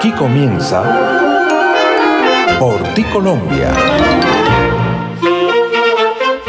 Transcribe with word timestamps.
Aquí 0.00 0.12
comienza 0.12 0.82
Por 2.58 2.82
ti 2.94 3.04
Colombia. 3.04 3.70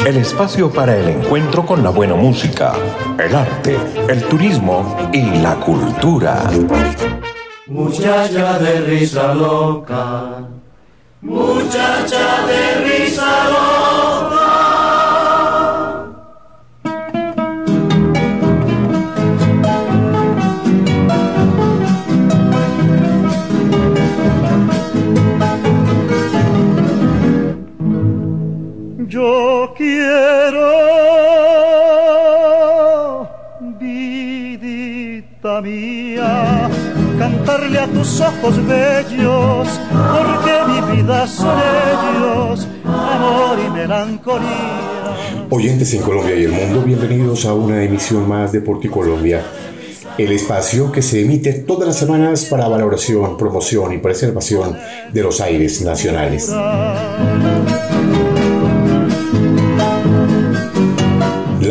El 0.06 0.16
espacio 0.16 0.70
para 0.70 0.96
el 0.96 1.06
encuentro 1.10 1.66
con 1.66 1.82
la 1.82 1.90
buena 1.90 2.14
música, 2.14 2.72
el 3.18 3.34
arte, 3.36 3.76
el 4.08 4.22
turismo 4.24 4.96
y 5.12 5.20
la 5.42 5.56
cultura. 5.56 6.44
Muchacha 7.66 8.58
de 8.58 8.80
risa 8.80 9.34
loca, 9.34 10.48
muchacha 11.20 12.46
de 12.46 12.74
risa 12.84 12.91
cantarle 37.18 37.78
a 37.78 37.86
tus 37.86 38.20
ojos 38.20 38.66
bellos, 38.66 39.68
porque 39.90 40.52
mi 40.68 40.96
vida 40.96 41.26
son 41.26 41.58
ellos, 41.90 42.66
amor 42.84 43.58
y 43.66 43.70
melancolía. 43.70 45.16
Oyentes 45.50 45.92
en 45.92 46.02
Colombia 46.02 46.34
y 46.36 46.44
el 46.44 46.52
mundo, 46.52 46.82
bienvenidos 46.82 47.44
a 47.44 47.52
una 47.52 47.82
emisión 47.82 48.26
más 48.26 48.52
de 48.52 48.62
Porti 48.62 48.88
Colombia, 48.88 49.42
el 50.16 50.32
espacio 50.32 50.90
que 50.90 51.02
se 51.02 51.20
emite 51.20 51.52
todas 51.52 51.86
las 51.86 51.98
semanas 51.98 52.46
para 52.46 52.66
valoración, 52.68 53.36
promoción 53.36 53.92
y 53.92 53.98
preservación 53.98 54.78
de 55.12 55.22
los 55.22 55.40
aires 55.42 55.82
nacionales. 55.82 56.50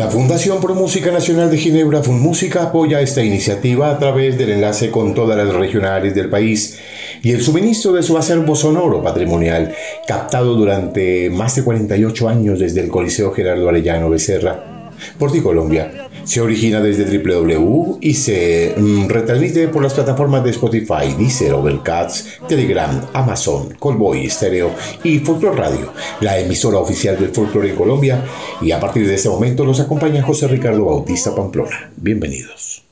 La 0.02 0.10
Fundación 0.10 0.60
Pro 0.60 0.74
Música 0.74 1.12
Nacional 1.12 1.48
de 1.48 1.56
Ginebra, 1.56 2.02
FunMúsica, 2.02 2.64
apoya 2.64 3.00
esta 3.00 3.22
iniciativa 3.22 3.88
a 3.88 4.00
través 4.00 4.36
del 4.36 4.50
enlace 4.50 4.90
con 4.90 5.14
todas 5.14 5.38
las 5.38 5.54
regionales 5.54 6.12
del 6.12 6.28
país 6.28 6.80
y 7.22 7.30
el 7.30 7.40
suministro 7.40 7.92
de 7.92 8.02
su 8.02 8.18
acervo 8.18 8.56
sonoro 8.56 9.00
patrimonial, 9.00 9.72
captado 10.04 10.56
durante 10.56 11.30
más 11.30 11.54
de 11.54 11.62
48 11.62 12.28
años 12.28 12.58
desde 12.58 12.80
el 12.80 12.88
Coliseo 12.88 13.30
Gerardo 13.30 13.68
Arellano 13.68 14.10
Becerra. 14.10 14.90
Por 15.20 15.30
ti 15.30 15.40
Colombia 15.40 16.10
se 16.24 16.40
origina 16.40 16.80
desde 16.80 17.04
www 17.04 17.98
y 18.00 18.14
se 18.14 18.74
mm, 18.76 19.06
retransmite 19.08 19.68
por 19.68 19.82
las 19.82 19.94
plataformas 19.94 20.44
de 20.44 20.50
Spotify, 20.50 21.14
Deezer, 21.18 21.52
Overcast, 21.54 22.26
Telegram, 22.48 23.00
Amazon, 23.12 23.74
Colboy, 23.78 24.28
Stereo 24.28 24.72
y 25.02 25.18
Folklore 25.18 25.56
Radio, 25.56 25.92
la 26.20 26.38
emisora 26.38 26.78
oficial 26.78 27.18
del 27.18 27.30
folclore 27.30 27.70
en 27.70 27.76
Colombia. 27.76 28.24
Y 28.60 28.72
a 28.72 28.80
partir 28.80 29.06
de 29.06 29.14
este 29.14 29.28
momento 29.28 29.64
nos 29.64 29.80
acompaña 29.80 30.22
José 30.22 30.48
Ricardo 30.48 30.84
Bautista 30.84 31.34
Pamplona. 31.34 31.90
Bienvenidos. 31.96 32.82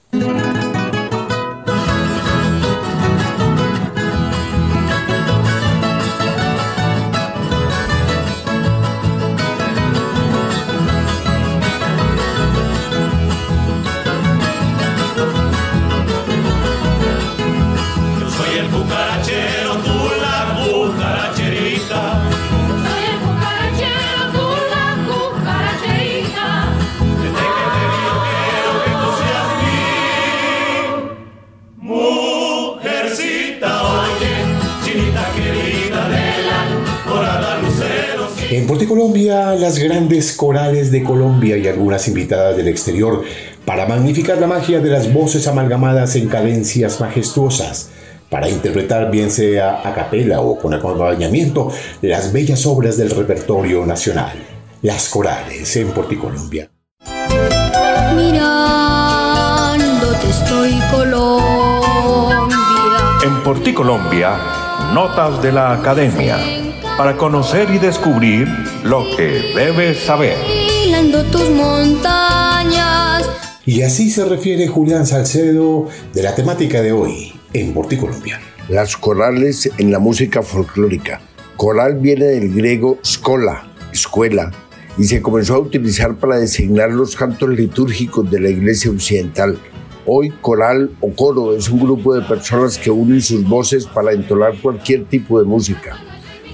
Corales 40.40 40.90
de 40.90 41.04
Colombia 41.04 41.58
y 41.58 41.68
algunas 41.68 42.08
invitadas 42.08 42.56
del 42.56 42.68
exterior 42.68 43.22
para 43.66 43.84
magnificar 43.84 44.38
la 44.38 44.46
magia 44.46 44.80
de 44.80 44.88
las 44.88 45.12
voces 45.12 45.46
amalgamadas 45.46 46.16
en 46.16 46.28
cadencias 46.28 46.98
majestuosas, 46.98 47.90
para 48.30 48.48
interpretar 48.48 49.10
bien 49.10 49.30
sea 49.30 49.86
a 49.86 49.92
capela 49.92 50.40
o 50.40 50.58
con 50.58 50.72
acompañamiento 50.72 51.70
las 52.00 52.32
bellas 52.32 52.64
obras 52.64 52.96
del 52.96 53.10
repertorio 53.10 53.84
nacional. 53.84 54.32
Las 54.80 55.10
corales 55.10 55.76
en 55.76 55.88
Porti 55.88 56.16
Colombia. 56.16 56.70
Mirándote 58.16 58.96
estoy 60.26 60.72
Colombia. 60.90 62.48
En 63.26 63.42
Por 63.42 63.62
ti 63.62 63.74
Colombia, 63.74 64.38
notas 64.94 65.42
de 65.42 65.52
la 65.52 65.74
academia, 65.74 66.38
para 67.00 67.16
conocer 67.16 67.70
y 67.70 67.78
descubrir 67.78 68.46
lo 68.84 69.06
que 69.16 69.54
debes 69.54 70.00
saber. 70.00 70.36
Hilando 70.84 71.24
tus 71.30 71.48
montañas. 71.48 73.26
Y 73.64 73.80
así 73.80 74.10
se 74.10 74.26
refiere 74.26 74.68
Julián 74.68 75.06
Salcedo 75.06 75.88
de 76.12 76.22
la 76.22 76.34
temática 76.34 76.82
de 76.82 76.92
hoy 76.92 77.32
en 77.54 77.72
Colombia. 77.72 78.38
Las 78.68 78.98
corales 78.98 79.70
en 79.78 79.90
la 79.90 79.98
música 79.98 80.42
folclórica. 80.42 81.22
Coral 81.56 81.94
viene 81.94 82.26
del 82.26 82.52
griego 82.52 82.98
skola, 83.02 83.72
escuela, 83.90 84.50
y 84.98 85.04
se 85.04 85.22
comenzó 85.22 85.54
a 85.54 85.60
utilizar 85.60 86.16
para 86.16 86.36
designar 86.36 86.90
los 86.90 87.16
cantos 87.16 87.48
litúrgicos 87.48 88.30
de 88.30 88.40
la 88.40 88.50
iglesia 88.50 88.90
occidental. 88.90 89.58
Hoy, 90.04 90.34
coral 90.42 90.90
o 91.00 91.14
coro 91.14 91.56
es 91.56 91.70
un 91.70 91.80
grupo 91.80 92.14
de 92.14 92.20
personas 92.20 92.76
que 92.76 92.90
unen 92.90 93.22
sus 93.22 93.42
voces 93.48 93.86
para 93.86 94.12
entonar 94.12 94.52
cualquier 94.60 95.06
tipo 95.06 95.38
de 95.38 95.46
música. 95.46 95.96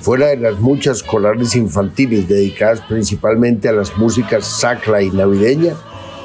Fuera 0.06 0.28
de 0.28 0.36
las 0.36 0.60
muchas 0.60 1.02
corales 1.02 1.56
infantiles 1.56 2.28
dedicadas 2.28 2.80
principalmente 2.82 3.68
a 3.68 3.72
las 3.72 3.98
músicas 3.98 4.46
sacra 4.46 5.02
y 5.02 5.10
navideña, 5.10 5.74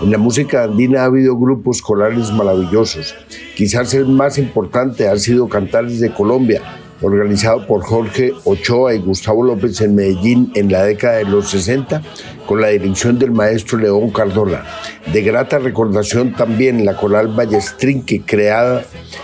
en 0.01 0.11
la 0.11 0.19
música 0.19 0.65
andina 0.65 1.01
ha 1.01 1.05
habido 1.05 1.35
grupos 1.35 1.81
corales 1.81 2.31
maravillosos. 2.31 3.15
Quizás 3.55 3.95
el 3.95 4.05
más 4.05 4.37
importante 4.37 5.07
ha 5.07 5.17
sido 5.17 5.49
Cantares 5.49 5.99
de 5.99 6.13
Colombia, 6.13 6.61
organizado 7.01 7.65
por 7.65 7.81
Jorge 7.81 8.33
Ochoa 8.45 8.93
y 8.93 8.99
Gustavo 8.99 9.43
López 9.43 9.81
en 9.81 9.95
Medellín 9.95 10.51
en 10.55 10.71
la 10.71 10.83
década 10.83 11.17
de 11.17 11.25
los 11.25 11.49
60, 11.49 12.01
con 12.45 12.61
la 12.61 12.67
dirección 12.67 13.17
del 13.17 13.31
maestro 13.31 13.77
León 13.77 14.11
Cardona. 14.11 14.63
De 15.11 15.21
grata 15.21 15.59
recordación 15.59 16.33
también 16.33 16.85
la 16.85 16.95
coral 16.95 17.29
Ballestrinque, 17.29 18.21
creada 18.25 18.83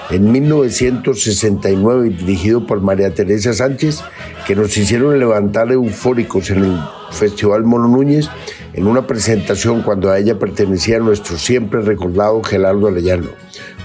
en 0.09 0.31
1969 0.31 2.07
y 2.07 2.13
dirigido 2.13 2.65
por 2.65 2.81
María 2.81 3.13
Teresa 3.13 3.53
Sánchez, 3.53 4.01
que 4.45 4.55
nos 4.55 4.75
hicieron 4.77 5.19
levantar 5.19 5.71
eufóricos 5.71 6.49
en 6.49 6.63
el 6.63 6.79
Festival 7.11 7.63
Mono 7.63 7.87
Núñez 7.87 8.29
en 8.73 8.87
una 8.87 9.07
presentación 9.07 9.81
cuando 9.81 10.11
a 10.11 10.19
ella 10.19 10.39
pertenecía 10.39 10.99
nuestro 10.99 11.37
siempre 11.37 11.81
recordado 11.81 12.41
Gerardo 12.43 12.87
Arellano. 12.87 13.29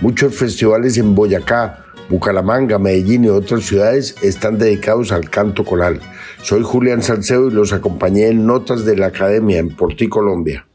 Muchos 0.00 0.34
festivales 0.34 0.98
en 0.98 1.14
Boyacá, 1.14 1.84
Bucaramanga, 2.12 2.78
Medellín 2.78 3.24
y 3.24 3.28
otras 3.30 3.64
ciudades 3.64 4.16
están 4.20 4.58
dedicados 4.58 5.12
al 5.12 5.30
canto 5.30 5.64
coral. 5.64 5.98
Soy 6.42 6.62
Julián 6.62 7.00
Salcedo 7.00 7.48
y 7.48 7.52
los 7.52 7.72
acompañé 7.72 8.28
en 8.28 8.44
Notas 8.44 8.84
de 8.84 8.98
la 8.98 9.06
Academia 9.06 9.58
en 9.58 9.74
Porti, 9.74 10.10
Colombia. 10.10 10.66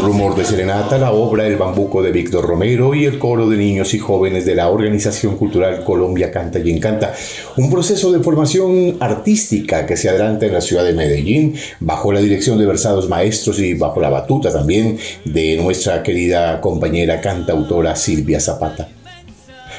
Rumor 0.00 0.34
de 0.34 0.46
Serenata, 0.46 0.96
la 0.96 1.12
obra 1.12 1.46
El 1.46 1.56
Bambuco 1.56 2.02
de 2.02 2.10
Víctor 2.10 2.46
Romero 2.46 2.94
y 2.94 3.04
el 3.04 3.18
coro 3.18 3.48
de 3.48 3.58
niños 3.58 3.92
y 3.92 3.98
jóvenes 3.98 4.46
de 4.46 4.54
la 4.54 4.70
Organización 4.70 5.36
Cultural 5.36 5.84
Colombia 5.84 6.30
Canta 6.30 6.58
y 6.58 6.70
Encanta. 6.70 7.12
Un 7.58 7.70
proceso 7.70 8.10
de 8.10 8.20
formación 8.20 8.96
artística 8.98 9.84
que 9.84 9.98
se 9.98 10.08
adelanta 10.08 10.46
en 10.46 10.54
la 10.54 10.62
ciudad 10.62 10.84
de 10.84 10.94
Medellín 10.94 11.54
bajo 11.80 12.12
la 12.12 12.20
dirección 12.20 12.56
de 12.56 12.64
versados 12.64 13.10
maestros 13.10 13.60
y 13.60 13.74
bajo 13.74 14.00
la 14.00 14.08
batuta 14.08 14.50
también 14.50 14.98
de 15.26 15.56
nuestra 15.58 16.02
querida 16.02 16.60
compañera 16.62 17.20
cantautora 17.20 17.94
Silvia 17.94 18.40
Zapata 18.40 18.88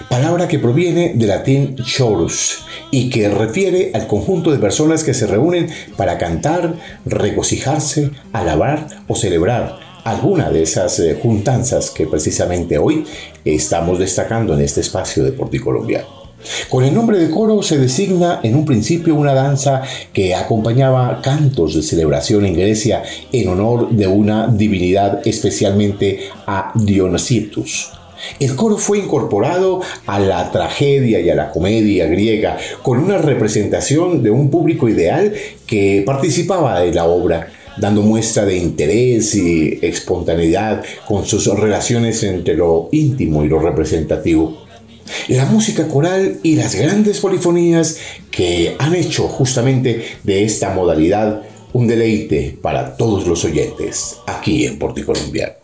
palabra 0.10 0.48
que 0.48 0.60
proviene 0.60 1.14
del 1.16 1.30
latín 1.30 1.76
chorus 1.76 2.66
y 2.90 3.10
que 3.10 3.30
refiere 3.30 3.92
al 3.94 4.08
conjunto 4.08 4.52
de 4.52 4.58
personas 4.58 5.04
que 5.04 5.14
se 5.14 5.28
reúnen 5.28 5.70
para 5.96 6.18
cantar, 6.18 6.74
regocijarse, 7.06 8.12
alabar 8.34 8.88
o 9.08 9.16
celebrar 9.16 9.81
alguna 10.04 10.50
de 10.50 10.64
esas 10.64 11.00
eh, 11.00 11.18
juntanzas 11.22 11.90
que 11.90 12.08
precisamente 12.08 12.78
hoy 12.78 13.06
estamos 13.46 14.00
destacando 14.00 14.54
en 14.54 14.62
este 14.62 14.82
espacio 14.82 15.24
de 15.24 15.32
Porticolombia. 15.32 16.06
Con 16.70 16.84
el 16.84 16.94
nombre 16.94 17.20
de 17.20 17.30
coro 17.30 17.62
se 17.62 17.78
designa 17.78 18.40
en 18.44 18.56
un 18.56 18.66
principio 18.66 19.16
una 19.16 19.34
danza 19.34 19.84
que 20.12 20.34
acompañaba 20.34 21.22
cantos 21.22 21.76
de 21.76 21.84
celebración 21.84 22.46
en 22.46 22.56
Grecia 22.56 23.04
en 23.32 23.48
honor 23.48 23.92
de 23.92 24.08
una 24.08 24.48
divinidad 24.48 25.22
especialmente 25.26 26.30
a 26.48 26.72
Dionysius. 26.76 27.92
El 28.40 28.56
coro 28.56 28.78
fue 28.78 29.00
incorporado 29.00 29.82
a 30.06 30.20
la 30.20 30.52
tragedia 30.52 31.20
y 31.20 31.30
a 31.30 31.36
la 31.36 31.50
comedia 31.50 32.06
griega 32.06 32.58
con 32.84 33.00
una 33.00 33.18
representación 33.18 34.22
de 34.22 34.30
un 34.30 34.50
público 34.50 34.88
ideal 34.88 35.34
que 35.66 36.04
participaba 36.06 36.82
de 36.82 36.94
la 36.94 37.06
obra, 37.06 37.48
dando 37.78 38.02
muestra 38.02 38.46
de 38.46 38.58
interés 38.58 39.36
y 39.36 39.80
espontaneidad 39.82 40.84
con 41.08 41.26
sus 41.26 41.48
relaciones 41.48 42.24
entre 42.24 42.56
lo 42.56 42.90
íntimo 42.92 43.44
y 43.44 43.48
lo 43.48 43.60
representativo. 43.60 44.66
La 45.28 45.46
música 45.46 45.88
coral 45.88 46.40
y 46.44 46.56
las 46.56 46.76
grandes 46.76 47.20
polifonías 47.20 47.98
que 48.30 48.76
han 48.80 48.96
hecho 48.96 49.28
justamente 49.28 50.04
de 50.24 50.44
esta 50.44 50.74
modalidad 50.74 51.44
un 51.74 51.88
deleite 51.88 52.58
para 52.62 52.98
todos 52.98 53.28
los 53.28 53.44
oyentes 53.46 54.18
aquí 54.28 54.66
en 54.66 54.78
Porticolombia. 54.78 55.58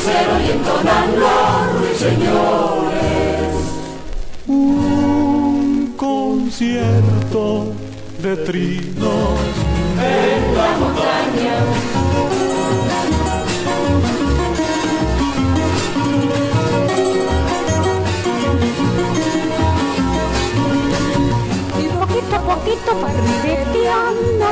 Lucero 0.00 0.40
y 0.40 0.50
entonan 0.50 1.20
los 1.20 1.80
ruiseñores. 1.80 3.52
Un 4.46 5.94
concierto 5.96 7.72
de 8.22 8.36
trinos. 8.36 9.38
En 9.98 10.56
la 10.56 10.68
montaña. 10.78 11.56
Y 21.78 21.88
poquito 21.88 22.36
a 22.36 22.40
poquito 22.40 23.00
va 23.02 23.10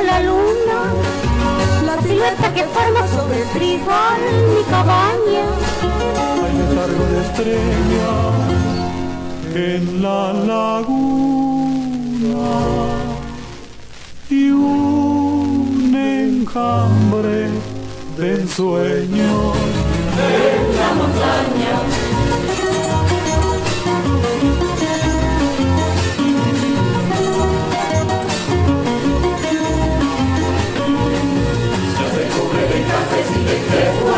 la 0.03 0.19
luna 0.21 1.28
La 1.89 1.99
silueta 2.03 2.53
que 2.53 2.63
forma 2.65 3.07
sobre 3.07 3.41
el 3.41 3.47
trigal 3.49 4.21
mi 4.55 4.63
cabaña 4.69 5.45
hay 6.43 6.53
letargo 6.59 7.03
de 7.13 7.19
estrellas 7.25 8.33
en 9.55 10.03
la 10.03 10.33
laguna 10.51 10.81
y 14.29 14.51
un 14.51 15.95
enjambre 15.95 17.49
de 18.17 18.35
ensueños 18.35 19.55
en 20.29 20.77
la 20.77 20.93
montaña. 20.93 21.98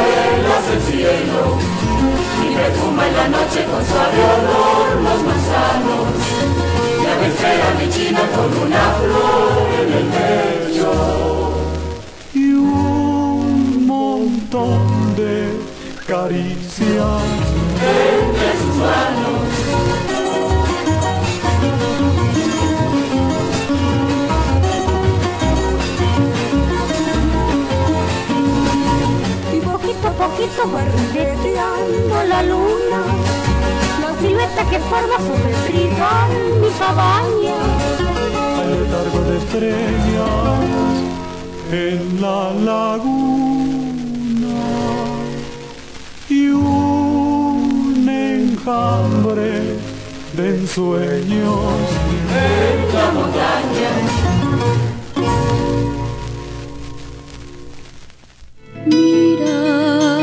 Vuelas 0.01 0.65
el 0.73 0.81
cielo 0.81 1.43
y 2.43 2.55
perfuma 2.55 3.07
en 3.07 3.15
la 3.15 3.27
noche 3.27 3.59
con 3.69 3.83
suave 3.85 4.19
olor 4.35 4.87
los 5.07 5.19
manzanos. 5.29 6.07
Ya 7.03 7.13
me 7.19 7.27
espera 7.27 7.67
mi 7.79 7.87
china 7.89 8.21
con 8.35 8.49
una 8.65 8.85
flor 8.99 9.67
en 9.81 9.89
el 9.99 10.05
pecho. 10.15 10.91
y 12.33 12.53
un 12.53 13.85
montón 13.87 15.15
de 15.15 15.33
caricias 16.07 17.23
entre 17.81 18.49
sus 18.61 18.75
manos. 18.75 19.40
Silueta 34.51 34.69
que 34.69 34.79
forma 34.79 35.17
sobre 35.17 35.51
el 35.51 35.57
mi 36.61 36.69
cabaña 36.77 37.55
hay 38.57 38.69
letargo 38.79 39.19
de 39.21 39.35
estrellas 39.37 40.95
en 41.71 41.99
la 42.21 42.41
laguna 42.53 43.29
y 46.29 46.47
un 46.47 48.09
enjambre 48.09 49.51
de 50.33 50.49
ensueños 50.49 51.89
En 52.33 52.93
la 52.93 53.11
montaña. 53.11 53.91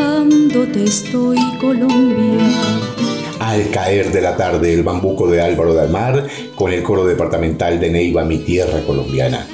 Mirándote 0.02 0.84
estoy 0.84 1.38
Colombia. 1.60 2.77
Al 3.48 3.70
caer 3.70 4.12
de 4.12 4.20
la 4.20 4.36
tarde, 4.36 4.74
el 4.74 4.82
bambuco 4.82 5.26
de 5.26 5.40
Álvaro 5.40 5.72
de 5.72 5.80
Almar 5.80 6.26
con 6.54 6.70
el 6.70 6.82
coro 6.82 7.06
departamental 7.06 7.80
de 7.80 7.88
Neiva, 7.88 8.22
mi 8.22 8.40
tierra 8.40 8.82
colombiana. 8.82 9.46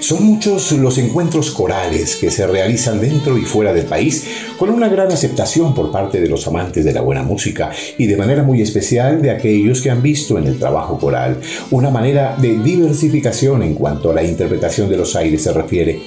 Son 0.00 0.24
muchos 0.24 0.72
los 0.72 0.96
encuentros 0.96 1.50
corales 1.50 2.16
que 2.16 2.30
se 2.30 2.46
realizan 2.46 2.98
dentro 2.98 3.36
y 3.36 3.42
fuera 3.42 3.74
del 3.74 3.84
país 3.84 4.26
con 4.58 4.70
una 4.70 4.88
gran 4.88 5.12
aceptación 5.12 5.74
por 5.74 5.90
parte 5.90 6.20
de 6.20 6.28
los 6.28 6.46
amantes 6.46 6.84
de 6.84 6.92
la 6.92 7.02
buena 7.02 7.22
música 7.22 7.70
y 7.98 8.06
de 8.06 8.16
manera 8.16 8.42
muy 8.42 8.62
especial 8.62 9.20
de 9.20 9.30
aquellos 9.30 9.80
que 9.80 9.90
han 9.90 10.02
visto 10.02 10.38
en 10.38 10.46
el 10.46 10.58
trabajo 10.58 10.98
coral 10.98 11.40
una 11.70 11.90
manera 11.90 12.36
de 12.40 12.58
diversificación 12.58 13.62
en 13.62 13.74
cuanto 13.74 14.10
a 14.10 14.14
la 14.14 14.22
interpretación 14.22 14.88
de 14.88 14.96
los 14.96 15.14
aires 15.16 15.42
se 15.42 15.52
refiere. 15.52 16.00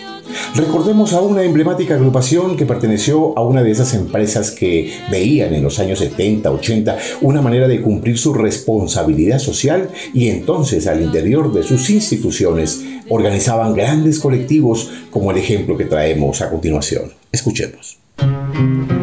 Recordemos 0.56 1.14
a 1.14 1.22
una 1.22 1.44
emblemática 1.44 1.96
agrupación 1.96 2.56
que 2.56 2.66
perteneció 2.66 3.38
a 3.38 3.44
una 3.44 3.64
de 3.64 3.72
esas 3.72 3.94
empresas 3.94 4.52
que 4.52 4.92
veían 5.10 5.54
en 5.54 5.64
los 5.64 5.80
años 5.80 6.00
70, 6.00 6.52
80 6.52 6.98
una 7.22 7.42
manera 7.42 7.68
de 7.68 7.82
cumplir 7.82 8.18
su 8.18 8.34
responsabilidad 8.34 9.40
social 9.40 9.90
y 10.14 10.30
entonces 10.30 10.88
al 10.88 11.02
interior 11.02 11.54
de 11.54 11.64
sus 11.64 11.90
instituciones 11.90 12.84
organizaban 13.10 13.74
grandes 13.74 14.20
colectivos 14.20 14.92
como 15.10 15.32
el 15.32 15.38
ejemplo 15.38 15.78
que 15.78 15.86
traemos 15.86 16.42
a 16.42 16.50
continuación. 16.50 17.12
Escuchemos. 17.32 17.99
Thank 18.60 18.92
you. 18.92 18.99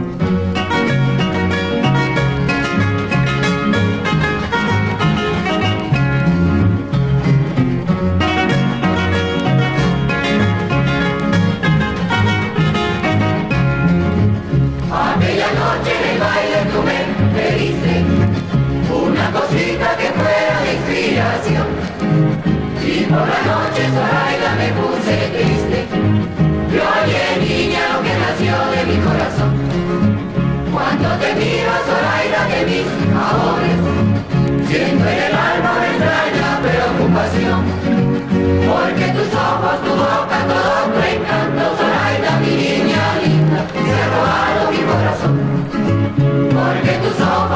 Siempre 34.76 35.26
el 35.28 35.34
alma 35.34 35.72
me 35.80 35.86
extraña 35.88 36.60
preocupación, 36.60 37.60
porque 38.68 39.06
tus 39.16 39.32
ojos, 39.32 39.76
tu 39.80 39.92
boca, 40.04 40.38
todo 40.50 40.76
tu 40.92 41.00
encanto, 41.00 41.64
Zoraida, 41.78 42.32
mi 42.42 42.52
niña 42.60 43.04
linda, 43.24 43.60
se 43.72 43.92
ha 43.96 44.06
robado 44.12 44.60
mi 44.70 44.80
corazón, 44.90 45.36
porque 46.52 46.92
tus 47.02 47.16
ojos 47.24 47.55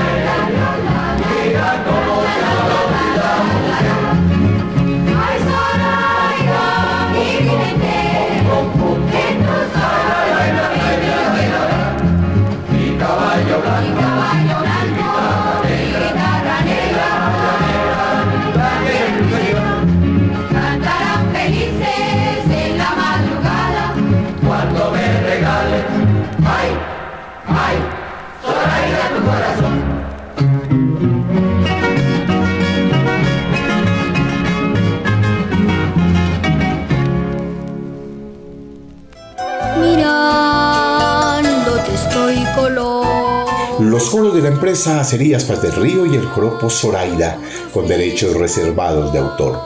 la 44.71 44.77
empresa 44.77 45.01
Acerías 45.01 45.43
Paz 45.43 45.61
del 45.61 45.73
Río 45.73 46.05
y 46.05 46.15
el 46.15 46.25
joropo 46.27 46.69
Zoraida, 46.69 47.37
con 47.73 47.89
derechos 47.89 48.37
reservados 48.37 49.11
de 49.11 49.19
autor. 49.19 49.59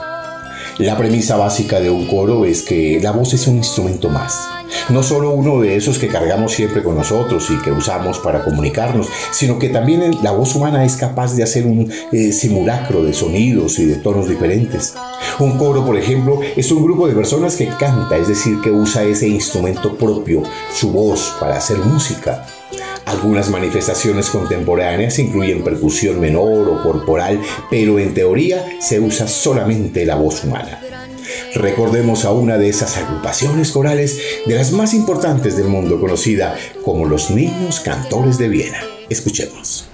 La 0.78 0.98
premisa 0.98 1.36
básica 1.36 1.78
de 1.78 1.90
un 1.90 2.08
coro 2.08 2.44
es 2.44 2.64
que 2.64 2.98
la 3.00 3.12
voz 3.12 3.32
es 3.32 3.46
un 3.46 3.58
instrumento 3.58 4.08
más, 4.08 4.36
no 4.88 5.04
solo 5.04 5.30
uno 5.30 5.60
de 5.60 5.76
esos 5.76 6.00
que 6.00 6.08
cargamos 6.08 6.54
siempre 6.54 6.82
con 6.82 6.96
nosotros 6.96 7.48
y 7.52 7.62
que 7.62 7.70
usamos 7.70 8.18
para 8.18 8.42
comunicarnos, 8.42 9.06
sino 9.30 9.60
que 9.60 9.68
también 9.68 10.10
la 10.24 10.32
voz 10.32 10.56
humana 10.56 10.84
es 10.84 10.96
capaz 10.96 11.36
de 11.36 11.44
hacer 11.44 11.66
un 11.66 11.88
eh, 12.10 12.32
simulacro 12.32 13.04
de 13.04 13.14
sonidos 13.14 13.78
y 13.78 13.84
de 13.84 13.96
tonos 13.98 14.28
diferentes. 14.28 14.94
Un 15.38 15.56
coro, 15.56 15.86
por 15.86 15.96
ejemplo, 15.96 16.40
es 16.56 16.72
un 16.72 16.82
grupo 16.82 17.06
de 17.06 17.14
personas 17.14 17.54
que 17.54 17.68
canta, 17.68 18.16
es 18.16 18.26
decir, 18.26 18.60
que 18.60 18.72
usa 18.72 19.04
ese 19.04 19.28
instrumento 19.28 19.96
propio, 19.96 20.42
su 20.74 20.90
voz, 20.90 21.36
para 21.38 21.58
hacer 21.58 21.78
música. 21.78 22.44
Algunas 23.06 23.50
manifestaciones 23.50 24.30
contemporáneas 24.30 25.18
incluyen 25.20 25.62
percusión 25.62 26.20
menor 26.20 26.68
o 26.68 26.82
corporal, 26.82 27.40
pero 27.70 28.00
en 28.00 28.12
teoría 28.12 28.66
se 28.80 28.98
usa 28.98 29.28
solamente 29.28 30.04
la 30.04 30.16
voz 30.16 30.42
humana. 30.42 30.80
Recordemos 31.54 32.24
a 32.24 32.32
una 32.32 32.58
de 32.58 32.68
esas 32.68 32.98
agrupaciones 32.98 33.70
corales 33.70 34.20
de 34.44 34.56
las 34.56 34.72
más 34.72 34.92
importantes 34.92 35.56
del 35.56 35.68
mundo, 35.68 36.00
conocida 36.00 36.56
como 36.84 37.06
los 37.06 37.30
Niños 37.30 37.80
Cantores 37.80 38.38
de 38.38 38.48
Viena. 38.48 38.80
Escuchemos. 39.08 39.88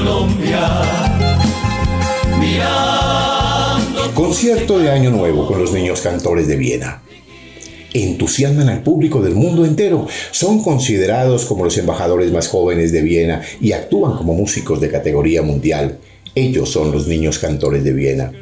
Colombia. 0.00 0.80
Mirando 2.40 4.14
Concierto 4.14 4.78
de 4.78 4.90
Año 4.90 5.10
Nuevo 5.10 5.46
con 5.46 5.58
los 5.58 5.74
niños 5.74 6.00
cantores 6.00 6.48
de 6.48 6.56
Viena. 6.56 7.02
Entusiasman 7.92 8.70
al 8.70 8.82
público 8.82 9.20
del 9.20 9.34
mundo 9.34 9.66
entero. 9.66 10.06
Son 10.30 10.62
considerados 10.62 11.44
como 11.44 11.64
los 11.64 11.76
embajadores 11.76 12.32
más 12.32 12.48
jóvenes 12.48 12.92
de 12.92 13.02
Viena 13.02 13.42
y 13.60 13.72
actúan 13.72 14.16
como 14.16 14.32
músicos 14.32 14.80
de 14.80 14.90
categoría 14.90 15.42
mundial. 15.42 15.98
Ellos 16.34 16.70
son 16.70 16.92
los 16.92 17.06
niños 17.06 17.38
cantores 17.38 17.84
de 17.84 17.92
Viena. 17.92 18.32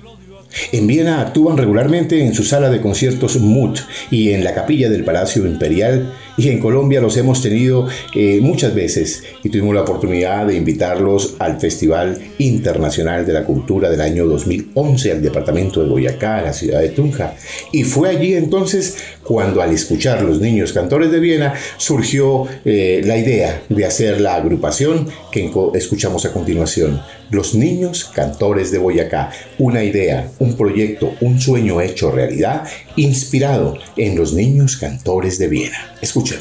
En 0.71 0.87
Viena 0.87 1.21
actúan 1.21 1.57
regularmente 1.57 2.25
en 2.25 2.35
su 2.35 2.45
sala 2.45 2.71
de 2.71 2.81
conciertos 2.81 3.37
MUT 3.37 3.81
y 4.13 4.31
en 4.31 4.45
la 4.45 4.55
capilla 4.55 4.89
del 4.89 5.05
Palacio 5.05 5.45
Imperial 5.45 6.13
y 6.39 6.49
en 6.49 6.61
Colombia 6.61 7.01
los 7.01 7.17
hemos 7.17 7.43
tenido 7.43 7.89
eh, 8.15 8.39
muchas 8.41 8.75
veces 8.75 9.25
y 9.43 9.49
tuvimos 9.49 9.75
la 9.75 9.83
oportunidad 9.83 10.47
de 10.47 10.55
invitarlos 10.55 11.35
al 11.41 11.61
Festival 11.61 12.19
Internacional 12.39 13.27
de 13.27 13.33
la 13.33 13.45
Cultura 13.45 13.91
del 13.91 14.01
año 14.01 14.25
2011 14.27 15.13
al 15.13 15.23
departamento 15.23 15.83
de 15.83 15.89
Boyacá, 15.89 16.39
a 16.39 16.43
la 16.43 16.53
ciudad 16.53 16.81
de 16.81 16.91
Tunja. 16.91 17.35
Y 17.73 17.83
fue 17.83 18.11
allí 18.11 18.35
entonces 18.35 18.97
cuando 19.25 19.61
al 19.61 19.73
escuchar 19.73 20.23
los 20.23 20.41
niños 20.41 20.73
cantores 20.73 21.11
de 21.11 21.19
Viena 21.19 21.55
surgió 21.77 22.47
eh, 22.65 23.03
la 23.05 23.19
idea 23.19 23.63
de 23.69 23.85
hacer 23.85 24.21
la 24.21 24.37
agrupación 24.37 25.09
que 25.33 25.51
escuchamos 25.75 26.25
a 26.25 26.33
continuación. 26.33 27.03
Los 27.31 27.55
niños 27.55 28.11
cantores 28.15 28.71
de 28.71 28.79
Boyacá, 28.79 29.31
una 29.59 29.85
idea, 29.85 30.31
un 30.39 30.57
proyecto, 30.57 31.13
un 31.21 31.39
sueño 31.39 31.81
hecho 31.83 32.11
realidad, 32.11 32.67
inspirado 32.97 33.77
en 33.97 34.17
los 34.17 34.33
niños 34.33 34.79
cantores 34.79 35.39
de 35.39 35.49
Viena. 35.49 35.95
Es 36.31 36.41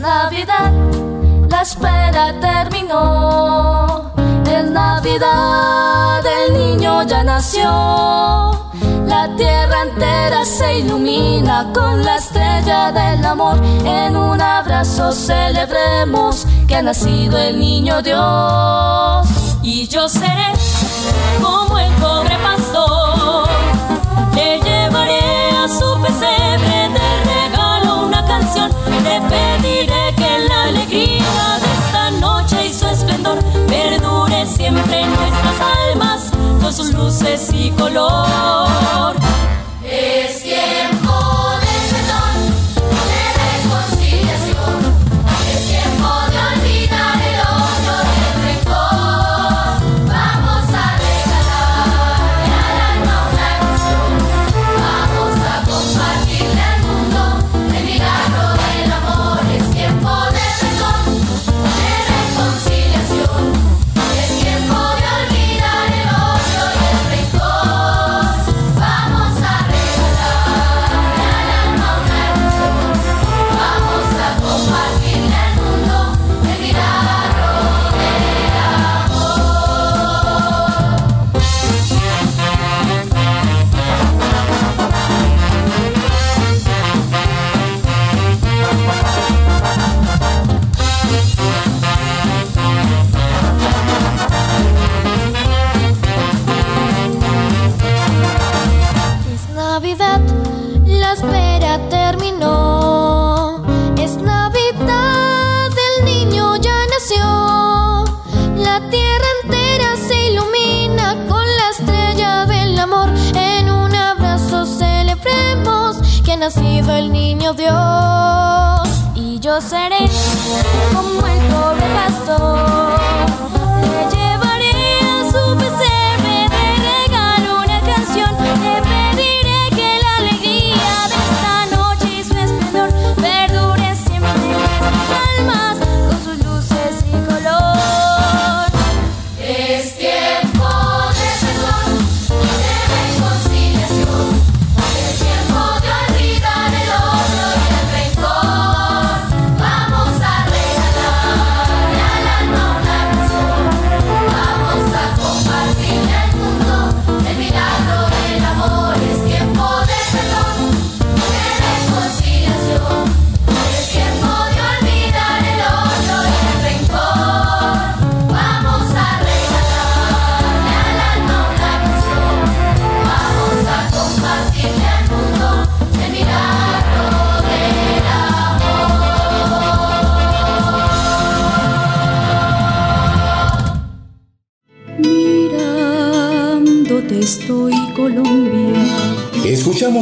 Navidad, 0.00 0.72
la 1.50 1.62
espera 1.62 2.40
terminó. 2.40 4.14
Es 4.50 4.70
Navidad, 4.70 6.24
el 6.24 6.54
niño 6.54 7.02
ya 7.02 7.24
nació. 7.24 8.67
La 9.08 9.34
tierra 9.36 9.84
entera 9.84 10.44
se 10.44 10.80
ilumina 10.80 11.72
con 11.72 12.04
la 12.04 12.16
estrella 12.16 12.92
del 12.92 13.24
amor. 13.24 13.56
En 13.84 14.14
un 14.14 14.38
abrazo 14.40 15.12
celebremos 15.12 16.46
que 16.66 16.76
ha 16.76 16.82
nacido 16.82 17.38
el 17.38 17.58
niño 17.58 18.02
Dios. 18.02 19.26
Y 19.62 19.88
yo 19.88 20.10
seré 20.10 20.52
como 21.40 21.78
el 21.78 21.90
pobre 21.94 22.36
pastor. 22.36 23.48
Le 24.34 24.60
llevaré 24.60 25.50
a 25.56 25.68
su 25.68 26.00
pesebre 26.02 26.90
de 26.96 27.08
regalo 27.32 28.06
una 28.06 28.22
canción. 28.26 28.70
Le 29.04 29.20
pediré 29.22 30.14
que 30.16 30.38
la 30.48 30.64
alegría 30.64 31.58
de 31.62 31.70
esta 31.80 32.10
noche 32.20 32.66
y 32.66 32.74
su 32.74 32.86
esplendor 32.86 33.38
perdure 33.66 34.46
siempre 34.46 35.00
en 35.00 35.08
nuestras 35.08 35.56
almas 35.90 36.30
con 36.60 36.72
sus 36.74 36.92
luces 36.92 37.48
y 37.54 37.70
color. 37.70 38.07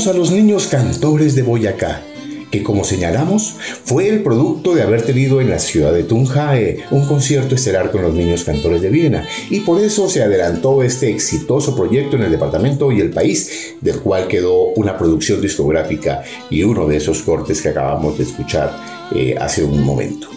A 0.08 0.12
los 0.12 0.30
niños 0.30 0.68
cantores 0.68 1.34
de 1.34 1.42
Boyacá, 1.42 2.02
que 2.50 2.62
como 2.62 2.84
señalamos 2.84 3.56
fue 3.84 4.08
el 4.08 4.22
producto 4.22 4.74
de 4.74 4.82
haber 4.82 5.02
tenido 5.02 5.40
en 5.40 5.50
la 5.50 5.58
ciudad 5.58 5.92
de 5.92 6.04
Tunja 6.04 6.60
eh, 6.60 6.84
un 6.90 7.06
concierto 7.06 7.54
estelar 7.54 7.90
con 7.90 8.02
los 8.02 8.14
niños 8.14 8.44
cantores 8.44 8.82
de 8.82 8.90
Viena 8.90 9.26
y 9.50 9.60
por 9.60 9.80
eso 9.80 10.08
se 10.08 10.22
adelantó 10.22 10.82
este 10.82 11.10
exitoso 11.10 11.74
proyecto 11.74 12.16
en 12.16 12.22
el 12.22 12.30
departamento 12.30 12.92
y 12.92 13.00
el 13.00 13.10
país, 13.10 13.74
del 13.80 14.00
cual 14.00 14.28
quedó 14.28 14.68
una 14.76 14.96
producción 14.96 15.40
discográfica 15.40 16.22
y 16.50 16.62
uno 16.62 16.86
de 16.86 16.98
esos 16.98 17.22
cortes 17.22 17.60
que 17.60 17.70
acabamos 17.70 18.18
de 18.18 18.24
escuchar 18.24 18.76
eh, 19.14 19.34
hace 19.40 19.64
un 19.64 19.82
momento. 19.82 20.28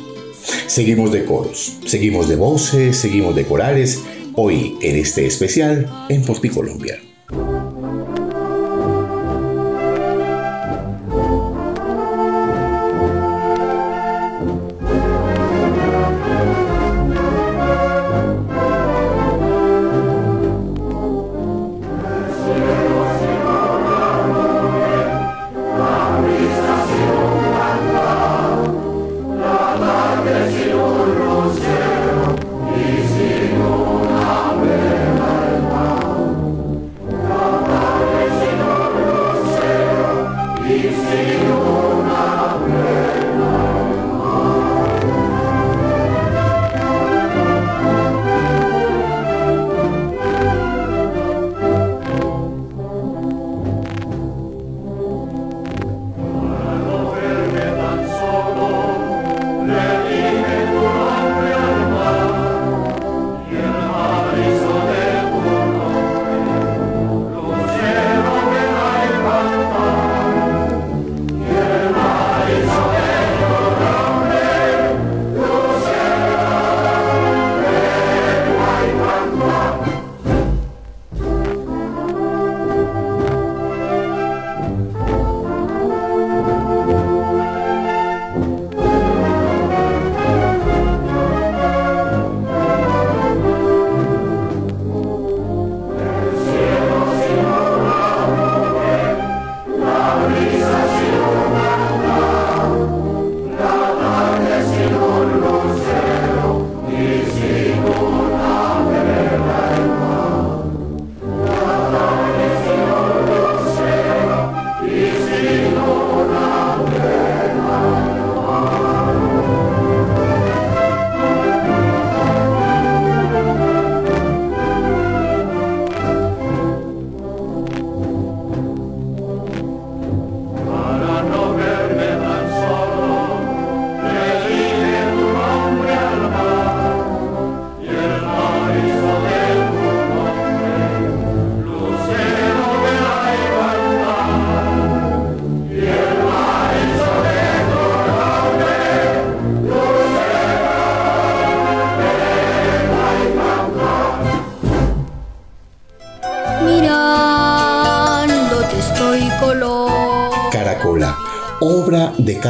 Seguimos 0.67 1.12
de 1.12 1.25
coros, 1.25 1.77
seguimos 1.86 2.27
de 2.27 2.38
voces, 2.38 2.97
seguimos 2.97 3.36
de 3.36 3.43
corales, 3.43 3.99
hoy 4.36 4.77
en 4.82 4.95
este 4.95 5.27
especial 5.27 5.88
en 6.10 6.23
Porti 6.23 6.49
Colombia. 6.49 6.99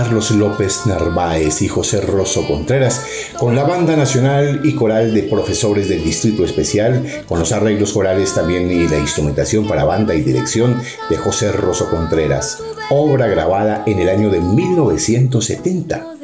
Carlos 0.09 0.31
López 0.31 0.87
Narváez 0.87 1.61
y 1.61 1.67
José 1.67 2.01
Rosso 2.01 2.47
Contreras, 2.47 3.05
con 3.37 3.55
la 3.55 3.63
Banda 3.63 3.95
Nacional 3.95 4.61
y 4.63 4.73
Coral 4.73 5.13
de 5.13 5.21
Profesores 5.21 5.87
del 5.87 6.03
Distrito 6.03 6.43
Especial, 6.43 7.05
con 7.27 7.37
los 7.37 7.51
arreglos 7.51 7.93
corales 7.93 8.33
también 8.33 8.71
y 8.71 8.87
la 8.87 8.97
instrumentación 8.97 9.67
para 9.67 9.83
banda 9.83 10.15
y 10.15 10.21
dirección 10.21 10.81
de 11.11 11.17
José 11.17 11.51
Rosso 11.51 11.91
Contreras, 11.91 12.57
obra 12.89 13.27
grabada 13.27 13.83
en 13.85 13.99
el 13.99 14.09
año 14.09 14.31
de 14.31 14.39
1970. 14.39 16.18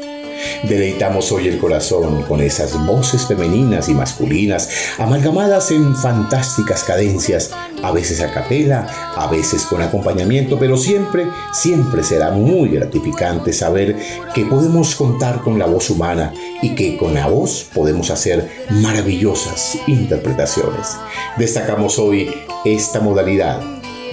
Deleitamos 0.64 1.32
hoy 1.32 1.48
el 1.48 1.60
corazón 1.60 2.24
con 2.24 2.42
esas 2.42 2.84
voces 2.86 3.26
femeninas 3.26 3.90
y 3.90 3.94
masculinas, 3.94 4.70
amalgamadas 4.98 5.72
en 5.72 5.96
fantásticas 5.96 6.84
cadencias, 6.84 7.52
a 7.84 7.92
veces 7.92 8.22
a 8.22 8.32
capela, 8.32 8.88
a 9.16 9.28
veces 9.28 9.64
con 9.64 9.82
acompañamiento, 9.82 10.58
pero 10.58 10.78
siempre, 10.78 11.28
siempre 11.54 12.04
será 12.04 12.32
muy 12.32 12.70
gratificante 12.70 13.54
saber 13.54 13.96
que 14.34 14.46
podemos 14.46 14.96
contar 14.96 15.42
con 15.42 15.60
la 15.60 15.66
voz 15.66 15.90
humana 15.90 16.34
y 16.62 16.76
que 16.76 16.98
con 16.98 17.14
la 17.14 17.28
voz 17.28 17.68
podemos 17.74 18.10
hacer 18.10 18.50
maravillosas 18.82 19.78
interpretaciones. 19.88 20.98
Destacamos 21.38 22.00
hoy 22.00 22.34
esta 22.64 23.00
modalidad, 23.00 23.62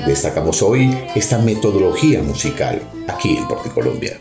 destacamos 0.06 0.62
hoy 0.62 0.94
esta 1.14 1.38
metodología 1.38 2.22
musical 2.22 2.82
aquí 3.08 3.36
en 3.36 3.48
Puerto 3.48 3.72
Colombia. 3.72 4.20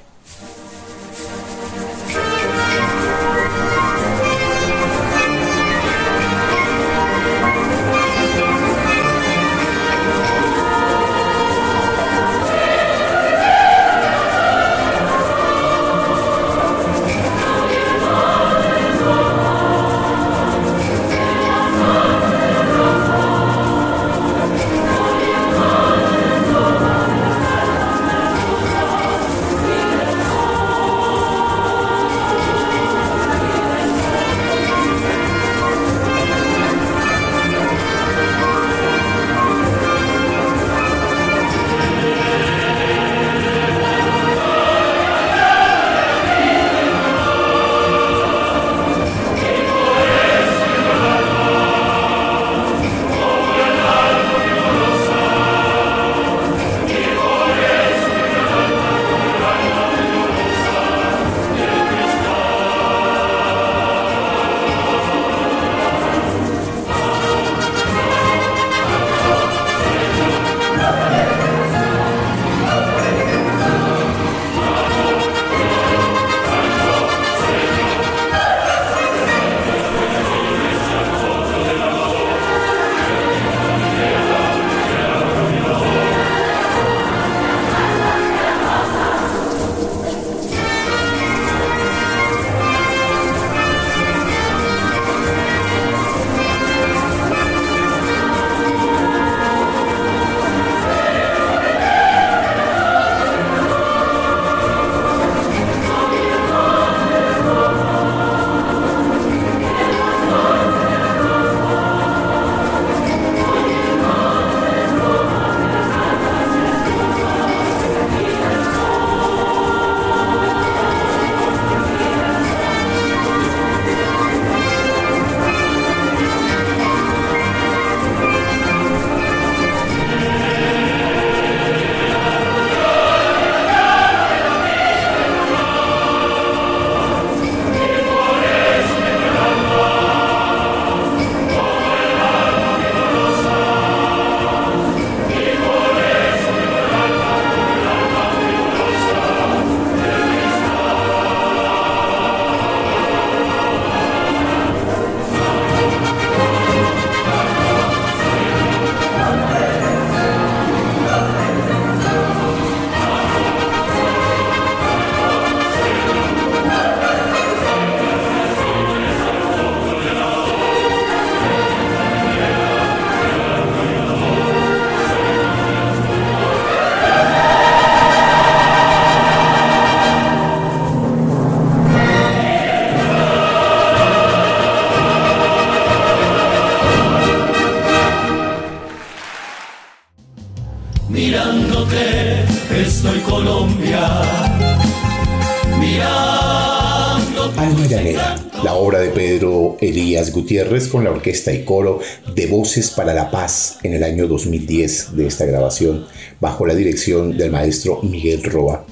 Gutiérrez 200.62 200.90
con 200.90 201.04
la 201.04 201.10
orquesta 201.10 201.52
y 201.52 201.66
coro 201.66 202.02
de 202.36 202.46
Voces 202.46 202.92
para 202.92 203.16
la 203.16 203.32
Paz 203.32 203.80
en 203.82 203.94
el 203.94 204.04
año 204.04 204.28
2010 204.28 205.16
de 205.16 205.26
esta 205.26 205.46
grabación, 205.46 206.06
bajo 206.40 206.68
la 206.68 206.76
dirección 206.76 207.36
del 207.36 207.50
maestro 207.50 208.00
Miguel 208.04 208.44
Roa. 208.44 208.86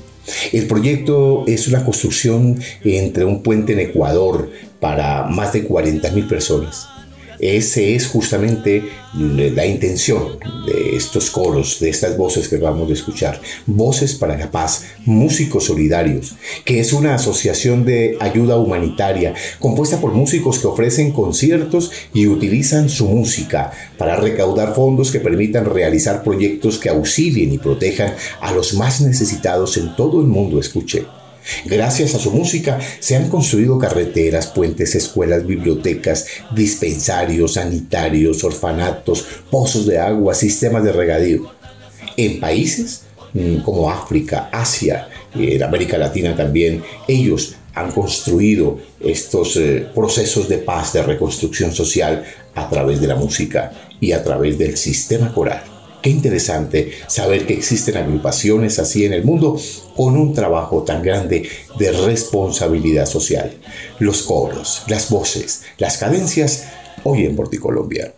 El 0.51 0.65
proyecto 0.65 1.43
es 1.45 1.67
una 1.67 1.86
construcción 1.86 2.60
entre 2.84 3.23
un 3.23 3.43
puente 3.43 3.73
en 3.73 3.82
Ecuador 3.82 4.49
para 4.79 5.25
más 5.25 5.53
de 5.53 5.67
40.000 5.67 6.27
personas 6.27 6.88
ese 7.39 7.95
es 7.95 8.08
justamente 8.08 8.84
la 9.13 9.65
intención 9.65 10.38
de 10.67 10.95
estos 10.95 11.30
coros, 11.30 11.80
de 11.80 11.89
estas 11.89 12.17
voces 12.17 12.47
que 12.47 12.58
vamos 12.58 12.89
a 12.89 12.93
escuchar. 12.93 13.41
Voces 13.65 14.13
para 14.13 14.38
la 14.38 14.52
Paz, 14.52 14.84
Músicos 15.06 15.65
Solidarios, 15.65 16.36
que 16.65 16.80
es 16.80 16.93
una 16.93 17.15
asociación 17.15 17.86
de 17.86 18.17
ayuda 18.19 18.58
humanitaria 18.58 19.34
compuesta 19.60 19.99
por 19.99 20.13
músicos 20.13 20.60
que 20.60 20.67
ofrecen 20.67 21.12
conciertos 21.12 21.91
y 22.13 22.28
utilizan 22.28 22.89
su 22.89 23.08
música 23.08 23.71
para 23.97 24.15
recaudar 24.15 24.75
fondos 24.75 25.12
que 25.12 25.19
permitan 25.19 25.65
realizar 25.65 26.23
proyectos 26.23 26.78
que 26.78 26.89
auxilien 26.89 27.54
y 27.54 27.58
protejan 27.58 28.13
a 28.41 28.52
los 28.52 28.73
más 28.73 29.02
necesitados 29.02 29.78
en 29.78 29.95
todo 29.95 30.21
el 30.21 30.28
mundo. 30.28 30.60
Escuche. 30.60 31.18
Gracias 31.65 32.15
a 32.15 32.19
su 32.19 32.32
música 32.32 32.80
se 32.99 33.15
han 33.15 33.30
construido 33.30 33.78
carreteras, 33.78 34.47
puentes, 34.47 34.95
escuelas, 34.95 35.45
bibliotecas, 35.45 36.28
dispensarios, 36.56 37.54
sanitarios, 37.54 38.43
orfanatos, 38.43 39.25
pozos 39.49 39.86
de 39.86 39.99
agua, 39.99 40.34
sistemas 40.34 40.84
de 40.84 40.91
regadío. 40.91 41.52
En 42.17 42.39
países 42.39 43.04
mm, 43.34 43.58
como 43.58 43.89
África, 43.89 44.49
Asia, 44.52 45.08
en 45.36 45.63
América 45.63 45.97
Latina 45.97 46.36
también, 46.36 46.84
ellos 47.08 47.56
han 47.73 47.91
construido 47.91 48.80
estos 48.99 49.56
eh, 49.56 49.88
procesos 49.93 50.49
de 50.49 50.58
paz, 50.58 50.93
de 50.93 51.04
reconstrucción 51.04 51.71
social 51.71 52.23
a 52.56 52.69
través 52.69 52.99
de 52.99 53.08
la 53.08 53.15
música 53.15 53.71
y 53.99 54.12
a 54.12 54.23
través 54.23 54.58
del 54.58 54.75
sistema 54.75 55.34
coral. 55.34 55.79
Qué 56.01 56.09
interesante 56.09 56.91
saber 57.07 57.45
que 57.45 57.53
existen 57.53 57.97
agrupaciones 57.97 58.79
así 58.79 59.03
en 59.03 59.13
el 59.13 59.25
mundo 59.25 59.59
con 59.97 60.15
un 60.15 60.33
trabajo 60.33 60.83
tan 60.83 61.03
grande 61.03 61.49
de 61.77 61.91
responsabilidad 61.91 63.05
social. 63.05 63.57
Los 63.99 64.23
coros, 64.23 64.83
las 64.88 65.09
voces, 65.09 65.63
las 65.77 65.97
cadencias, 65.97 66.69
hoy 67.03 67.25
en 67.25 67.35
Colombia. 67.35 68.13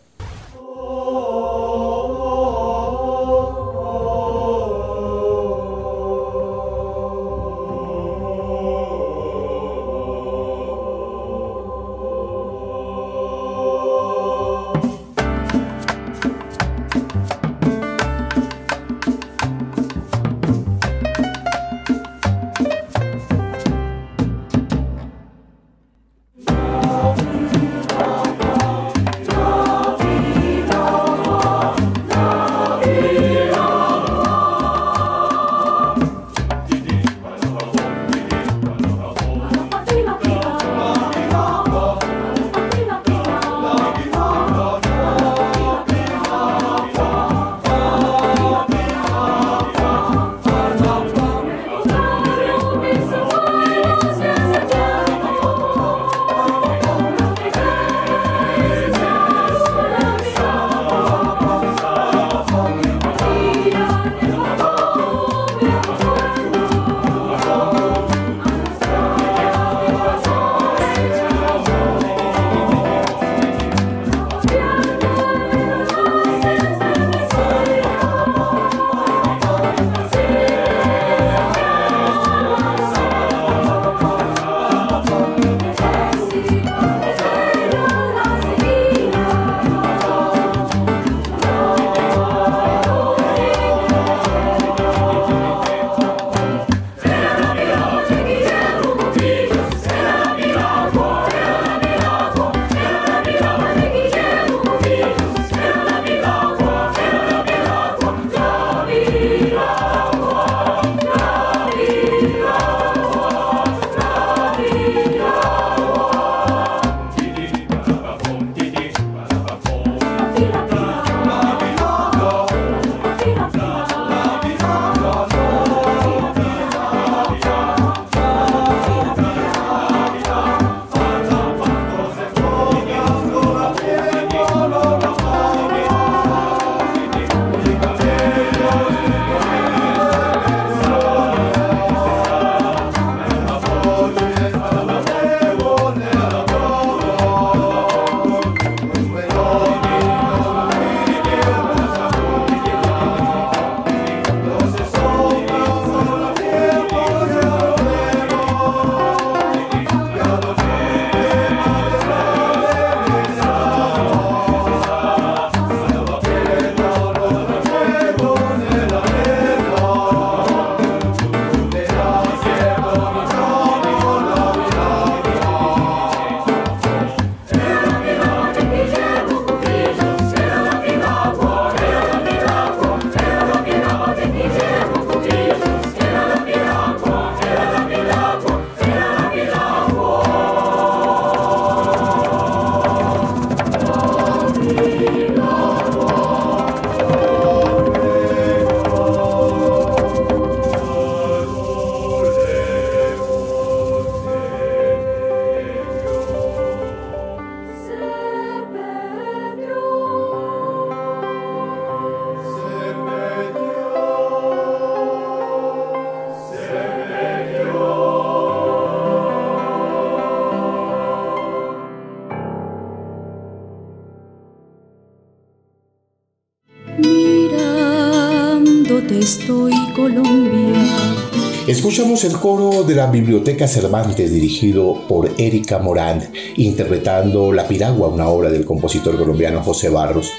Escuchamos 231.92 232.24
el 232.24 232.40
coro 232.40 232.84
de 232.84 232.96
la 232.96 233.12
Biblioteca 233.12 233.68
Cervantes 233.68 234.32
dirigido 234.32 235.06
por 235.10 235.30
Erika 235.38 235.78
Morán, 235.78 236.24
interpretando 236.56 237.52
La 237.52 237.68
Piragua, 237.68 238.08
una 238.08 238.30
obra 238.30 238.50
del 238.50 238.64
compositor 238.64 239.18
colombiano 239.18 239.62
José 239.62 239.90
Barros, 239.90 240.32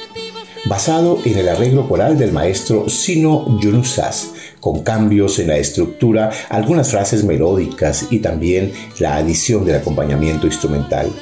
basado 0.65 1.19
en 1.27 1.37
el 1.37 1.51
arreglo 1.51 1.87
coral 1.87 2.17
del 2.17 2.33
maestro 2.33 2.89
Sino 2.89 3.61
Yunusas, 3.61 4.31
con 4.61 4.83
cambios 4.83 5.39
en 5.41 5.49
la 5.49 5.59
estructura, 5.59 6.31
algunas 6.49 6.91
frases 6.91 7.23
melódicas 7.23 8.07
y 8.09 8.21
también 8.21 8.73
la 8.99 9.17
adición 9.17 9.67
del 9.67 9.77
acompañamiento 9.77 10.47
instrumental. 10.47 11.13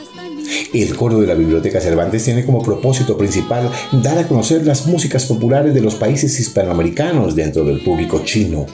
El 0.73 0.95
coro 0.95 1.19
de 1.19 1.27
la 1.27 1.35
Biblioteca 1.35 1.81
Cervantes 1.81 2.23
tiene 2.23 2.47
como 2.47 2.63
propósito 2.63 3.19
principal 3.19 3.69
dar 4.01 4.17
a 4.17 4.29
conocer 4.29 4.65
las 4.65 4.87
músicas 4.87 5.27
populares 5.27 5.75
de 5.75 5.81
los 5.81 5.97
países 5.97 6.39
hispanoamericanos 6.39 7.35
dentro 7.35 7.65
del 7.65 7.83
público 7.83 8.23
chino. 8.25 8.67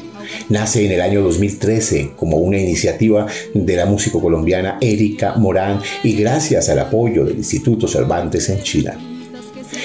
Nace 0.48 0.84
en 0.84 0.92
el 0.92 1.00
año 1.00 1.22
2013 1.22 2.12
como 2.16 2.38
una 2.38 2.58
iniciativa 2.58 3.26
de 3.54 3.76
la 3.76 3.86
músico 3.86 4.20
colombiana 4.20 4.78
Erika 4.80 5.34
Morán 5.36 5.80
y 6.02 6.14
gracias 6.14 6.68
al 6.68 6.78
apoyo 6.78 7.24
del 7.24 7.36
Instituto 7.36 7.88
Cervantes 7.88 8.48
en 8.48 8.62
China. 8.62 8.98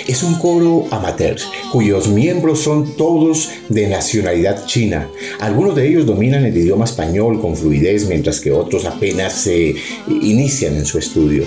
Es 0.07 0.23
un 0.23 0.35
coro 0.35 0.85
amateur 0.91 1.37
cuyos 1.71 2.07
miembros 2.07 2.59
son 2.61 2.95
todos 2.97 3.49
de 3.69 3.87
nacionalidad 3.87 4.65
china. 4.65 5.07
Algunos 5.39 5.75
de 5.75 5.87
ellos 5.87 6.05
dominan 6.05 6.45
el 6.45 6.57
idioma 6.57 6.85
español 6.85 7.39
con 7.39 7.55
fluidez 7.55 8.07
mientras 8.07 8.39
que 8.39 8.51
otros 8.51 8.85
apenas 8.85 9.33
se 9.33 9.75
inician 10.07 10.75
en 10.75 10.85
su 10.85 10.97
estudio. 10.97 11.45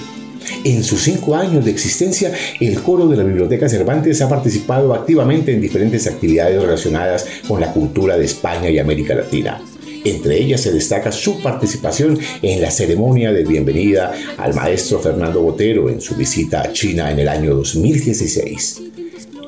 En 0.65 0.83
sus 0.83 1.03
cinco 1.03 1.35
años 1.35 1.65
de 1.65 1.71
existencia, 1.71 2.33
el 2.61 2.81
coro 2.83 3.07
de 3.09 3.17
la 3.17 3.25
Biblioteca 3.25 3.69
Cervantes 3.69 4.21
ha 4.23 4.29
participado 4.29 4.95
activamente 4.95 5.53
en 5.53 5.61
diferentes 5.61 6.07
actividades 6.07 6.61
relacionadas 6.61 7.27
con 7.47 7.61
la 7.61 7.73
cultura 7.73 8.17
de 8.17 8.25
España 8.25 8.71
y 8.71 8.79
América 8.79 9.15
Latina. 9.15 9.61
Entre 10.05 10.39
ellas 10.39 10.61
se 10.61 10.73
destaca 10.73 11.11
su 11.11 11.43
participación 11.43 12.19
en 12.43 12.61
la 12.61 12.71
ceremonia 12.71 13.33
de 13.33 13.45
bienvenida 13.45 14.13
al 14.37 14.53
maestro 14.55 15.01
Fernando 15.01 15.41
Botero 15.41 15.89
en 15.89 16.01
su 16.01 16.15
visita 16.15 16.61
a 16.61 16.73
China 16.73 17.11
en 17.11 17.21
el 17.21 17.29
año 17.29 17.55
2016 17.55 18.83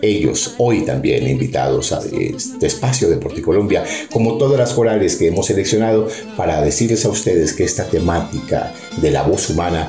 ellos 0.02 0.54
hoy 0.58 0.84
también 0.84 1.26
invitados 1.26 1.92
a 1.92 2.00
este 2.00 2.66
espacio 2.66 3.08
de 3.08 3.16
Porticolombia, 3.16 3.84
como 4.12 4.36
todas 4.36 4.58
las 4.58 4.72
corales 4.72 5.16
que 5.16 5.28
hemos 5.28 5.46
seleccionado, 5.46 6.08
para 6.36 6.60
decirles 6.60 7.04
a 7.04 7.08
ustedes 7.08 7.52
que 7.52 7.64
esta 7.64 7.84
temática 7.84 8.72
de 9.00 9.10
la 9.10 9.22
voz 9.22 9.50
humana 9.50 9.88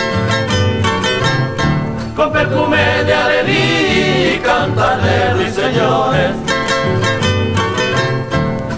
Con 2.21 2.31
perfume 2.31 3.03
de 3.03 3.13
alegría 3.15 4.35
y 4.35 4.39
cantar 4.41 5.01
de 5.01 5.33
ruiseñores 5.33 6.35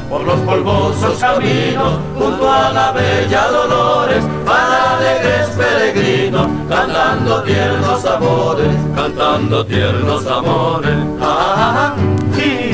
por 0.09 0.23
los 0.23 0.39
polvosos 0.39 1.19
caminos, 1.19 1.99
junto 2.17 2.49
a 2.49 2.71
la 2.71 2.93
bella 2.93 3.47
Dolores, 3.49 4.23
para 4.45 4.95
alegres 4.95 5.49
peregrinos, 5.57 6.47
cantando 6.69 7.43
tiernos 7.43 8.05
amores, 8.05 8.77
cantando 8.95 9.65
tiernos 9.65 10.25
amores. 10.25 10.95
Ah, 11.19 11.93
ah, 11.93 11.95
ji. 12.33 12.71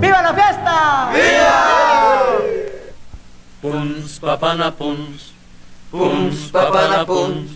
¡Viva 0.00 0.22
la 0.22 0.32
fiesta! 0.32 1.10
¡Viva! 1.12 2.26
Puns 3.60 4.18
papana 4.20 4.70
puns, 4.70 5.35
puns 5.90 6.50
papana 6.50 7.04
puns, 7.04 7.50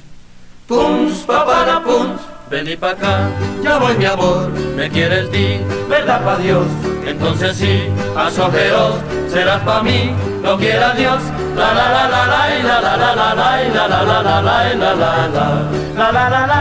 puns 0.68 1.24
papana 1.26 1.80
puns. 1.82 2.20
Vení 2.50 2.76
pa' 2.76 2.90
acá, 2.90 3.30
ya 3.62 3.78
voy 3.78 3.94
mi 3.96 4.06
amor, 4.06 4.50
me 4.74 4.90
quieres 4.90 5.30
di, 5.30 5.60
verdad 5.88 6.24
pa' 6.24 6.36
Dios, 6.38 6.66
entonces 7.06 7.56
sí, 7.56 7.86
a 8.16 8.26
ojeros 8.26 8.96
serás 9.28 9.62
pa' 9.62 9.82
mí, 9.84 10.12
lo 10.42 10.58
quiera 10.58 10.92
Dios, 10.94 11.22
la 11.54 11.72
la 11.72 11.92
la 11.94 12.08
la 12.08 12.26
la 12.26 12.58
y 12.58 12.62
la 12.64 12.80
la 12.80 12.96
la 12.96 13.14
la 13.14 13.34
la 13.34 13.62
y 13.62 13.70
la 13.70 13.86
la 13.86 14.02
la 14.02 14.22
la 14.22 14.42
la 14.42 14.72
y 14.72 14.76
la 14.76 14.94
la 14.94 15.28
la 15.28 15.48
la 15.94 16.10
la 16.12 16.28
la 16.28 16.46
la 16.50 16.60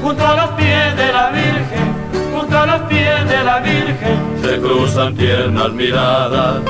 junto 0.00 0.24
a 0.24 0.34
los 0.36 0.50
pies 0.50 0.96
de 0.96 1.12
la 1.12 1.30
Virgen, 1.30 1.94
junto 2.32 2.58
a 2.58 2.66
los 2.66 2.82
pies 2.82 3.28
de 3.28 3.42
la 3.42 3.58
Virgen, 3.58 4.38
se 4.40 4.60
cruzan 4.60 5.16
tiernas 5.16 5.72
miradas 5.72 6.62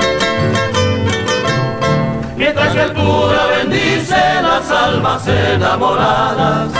mientras 2.69 2.73
que 2.73 2.81
el 2.81 2.93
cura 2.93 3.45
bendice 3.57 4.41
las 4.41 4.71
almas 4.71 5.27
enamoradas. 5.27 6.71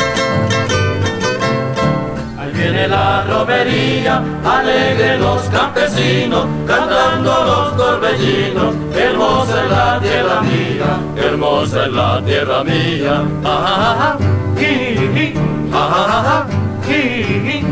Ahí 2.37 2.51
viene 2.53 2.87
la 2.87 3.23
romería, 3.23 4.23
alegre 4.43 5.17
los 5.17 5.41
campesinos, 5.43 6.45
cantando 6.67 7.43
los 7.45 7.77
torbellinos, 7.77 8.75
hermosa 8.95 9.63
es 9.63 9.69
la 9.69 9.99
tierra 9.99 10.41
mía, 10.41 10.99
hermosa 11.17 11.85
es 11.85 11.91
la 11.91 12.21
tierra 12.23 12.63
mía. 12.63 13.23
Ah, 13.43 14.17
ji, 14.57 15.33
ah, 15.73 16.45
ji, 16.87 17.65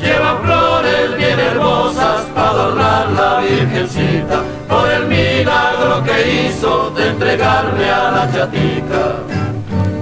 Llevan 0.00 0.38
flores 0.44 1.16
bien 1.16 1.40
hermosas 1.40 2.26
para 2.32 2.50
adornar 2.50 3.10
la 3.10 3.40
virgencita 3.40 4.55
por 4.68 4.90
el 4.90 5.06
milagro 5.06 6.02
que 6.04 6.48
hizo 6.48 6.90
de 6.90 7.08
entregarme 7.08 7.90
a 7.90 8.10
la 8.10 8.32
chatica. 8.32 9.16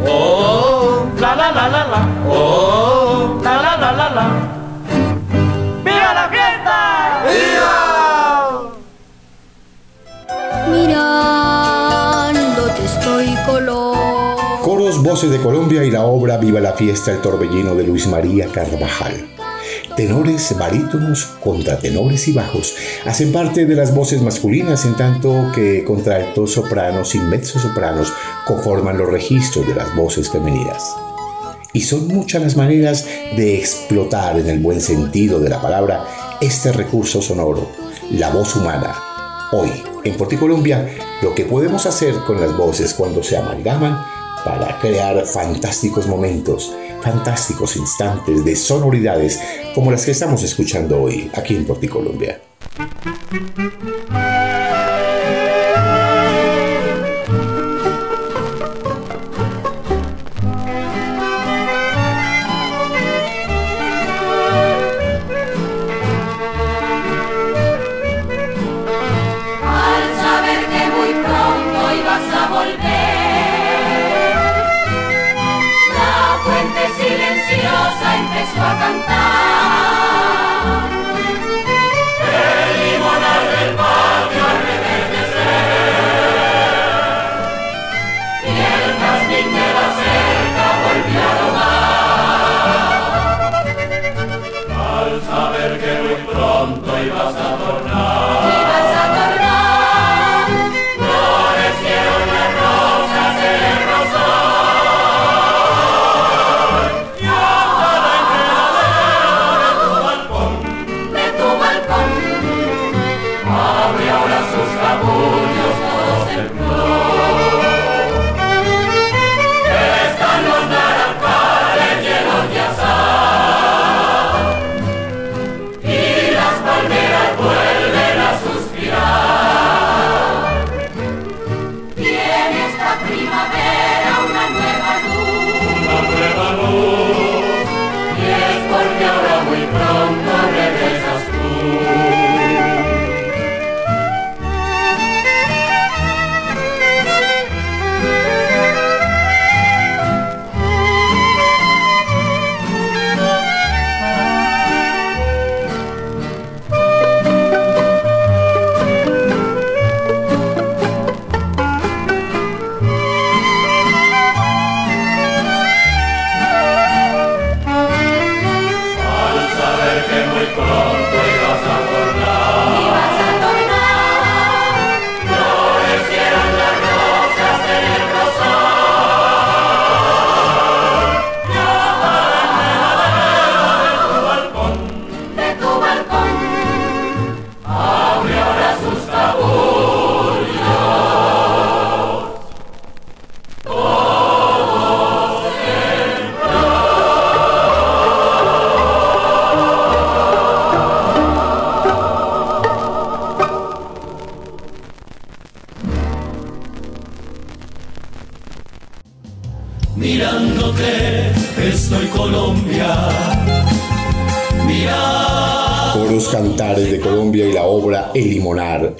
Oh, 0.07 1.07
la 1.19 1.35
la 1.35 1.53
la 1.53 1.69
la 1.69 1.87
la, 1.87 2.09
oh, 2.29 3.41
la 3.43 3.57
la 3.63 3.77
la 3.77 3.93
la 3.93 4.11
la. 4.11 4.27
¡Viva 5.85 6.15
la 6.15 6.29
fiesta! 6.29 7.23
¡Viva! 7.27 7.75
Mirándote 11.55 12.85
estoy 12.85 13.35
color. 13.47 13.97
Coros 14.63 15.03
Voces 15.03 15.31
de 15.31 15.41
Colombia 15.41 15.85
y 15.85 15.91
la 15.91 16.05
obra 16.05 16.37
Viva 16.39 16.61
la 16.61 16.73
Fiesta, 16.73 17.13
el 17.13 17.21
torbellino 17.21 17.75
de 17.75 17.85
Luis 17.85 18.07
María 18.07 18.47
Carvajal. 18.49 19.27
Tenores, 19.97 20.57
barítonos, 20.59 21.25
contratenores 21.41 22.27
y 22.27 22.33
bajos 22.33 22.75
hacen 23.07 23.31
parte 23.31 23.65
de 23.65 23.77
las 23.77 23.95
voces 23.95 24.21
masculinas, 24.23 24.85
en 24.87 24.97
tanto 24.97 25.53
que 25.55 25.85
contraltos, 25.85 26.55
sopranos 26.55 27.15
y 27.15 27.21
mezzosopranos 27.21 28.13
conforman 28.45 28.99
los 28.99 29.09
registros 29.09 29.69
de 29.69 29.77
las 29.77 29.95
voces 29.95 30.29
femeninas. 30.31 30.97
Y 31.73 31.83
son 31.83 32.09
muchas 32.09 32.43
las 32.43 32.57
maneras 32.57 33.07
de 33.37 33.57
explotar 33.57 34.37
en 34.39 34.49
el 34.49 34.59
buen 34.59 34.81
sentido 34.81 35.39
de 35.39 35.51
la 35.51 35.63
palabra 35.63 36.05
este 36.41 36.73
recurso 36.73 37.23
sonoro, 37.23 37.69
la 38.11 38.31
voz 38.31 38.57
humana. 38.57 38.97
Hoy, 39.53 39.71
en 40.03 40.17
Porticolombia, 40.17 40.89
lo 41.23 41.37
que 41.37 41.45
podemos 41.45 41.87
hacer 41.87 42.15
con 42.27 42.41
las 42.41 42.57
voces 42.57 42.95
cuando 42.95 43.23
se 43.23 43.37
amalgaman 43.37 44.05
para 44.45 44.79
crear 44.79 45.25
fantásticos 45.27 46.07
momentos, 46.07 46.73
fantásticos 47.03 47.77
instantes 47.77 48.45
de 48.45 48.55
sonoridades 48.55 49.41
como 49.75 49.91
las 49.91 50.05
que 50.05 50.11
estamos 50.11 50.43
escuchando 50.43 51.03
hoy 51.03 51.31
aquí 51.35 51.57
en 51.57 51.65
Porticolombia. 51.65 52.41
Al 54.11 54.44
cantar. 78.79 79.24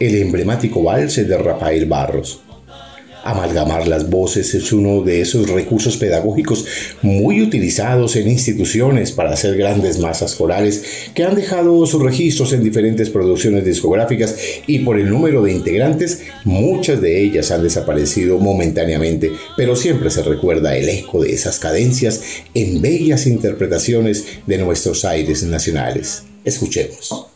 El 0.07 0.17
emblemático 0.17 0.83
valse 0.83 1.25
de 1.25 1.39
Rafael 1.39 1.87
Barros. 1.87 2.41
Amalgamar 3.25 3.89
las 3.89 4.11
voces 4.11 4.55
es 4.55 4.71
uno 4.71 5.01
de 5.01 5.23
esos 5.23 5.49
recursos 5.49 5.97
pedagógicos 5.97 6.67
muy 7.01 7.41
utilizados 7.41 8.17
en 8.17 8.29
instituciones 8.29 9.13
para 9.13 9.33
hacer 9.33 9.57
grandes 9.57 9.99
masas 9.99 10.35
corales 10.35 10.85
que 11.15 11.25
han 11.25 11.35
dejado 11.35 11.87
sus 11.87 12.03
registros 12.03 12.53
en 12.53 12.63
diferentes 12.63 13.09
producciones 13.09 13.65
discográficas 13.65 14.37
y 14.67 14.81
por 14.81 15.01
el 15.01 15.09
número 15.09 15.43
de 15.43 15.53
integrantes, 15.53 16.21
muchas 16.45 17.01
de 17.01 17.23
ellas 17.23 17.51
han 17.51 17.63
desaparecido 17.63 18.39
momentáneamente, 18.39 19.33
pero 19.57 19.75
siempre 19.75 20.11
se 20.11 20.23
recuerda 20.23 20.77
el 20.77 20.91
eco 20.91 21.23
de 21.23 21.33
esas 21.33 21.59
cadencias 21.59 22.21
en 22.53 22.83
bellas 22.83 23.27
interpretaciones 23.27 24.27
de 24.47 24.59
nuestros 24.59 25.07
aires 25.07 25.43
nacionales. 25.45 26.25
Escuchemos. 26.45 27.34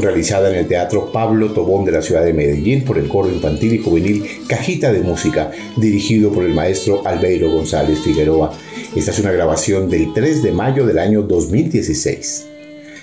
Realizada 0.00 0.50
en 0.50 0.56
el 0.56 0.66
Teatro 0.66 1.12
Pablo 1.12 1.52
Tobón 1.52 1.84
de 1.84 1.92
la 1.92 2.02
ciudad 2.02 2.24
de 2.24 2.32
Medellín 2.32 2.84
por 2.84 2.98
el 2.98 3.08
coro 3.08 3.28
infantil 3.28 3.74
y 3.74 3.78
juvenil 3.78 4.24
Cajita 4.48 4.92
de 4.92 5.00
Música, 5.00 5.50
dirigido 5.76 6.32
por 6.32 6.44
el 6.44 6.54
maestro 6.54 7.06
Albeiro 7.06 7.50
González 7.52 8.00
Figueroa. 8.00 8.52
Esta 8.94 9.10
es 9.10 9.18
una 9.18 9.32
grabación 9.32 9.90
del 9.90 10.12
3 10.14 10.42
de 10.42 10.52
mayo 10.52 10.86
del 10.86 10.98
año 10.98 11.22
2016. 11.22 12.46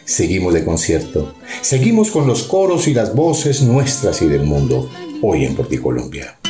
Seguimos 0.03 0.53
de 0.53 0.65
concierto. 0.65 1.35
Seguimos 1.61 2.11
con 2.11 2.27
los 2.27 2.43
coros 2.43 2.87
y 2.87 2.93
las 2.93 3.15
voces 3.15 3.61
nuestras 3.61 4.21
y 4.21 4.27
del 4.27 4.43
mundo, 4.43 4.89
hoy 5.21 5.45
en 5.45 5.55
Porticolombia. 5.55 6.37
El 6.37 6.42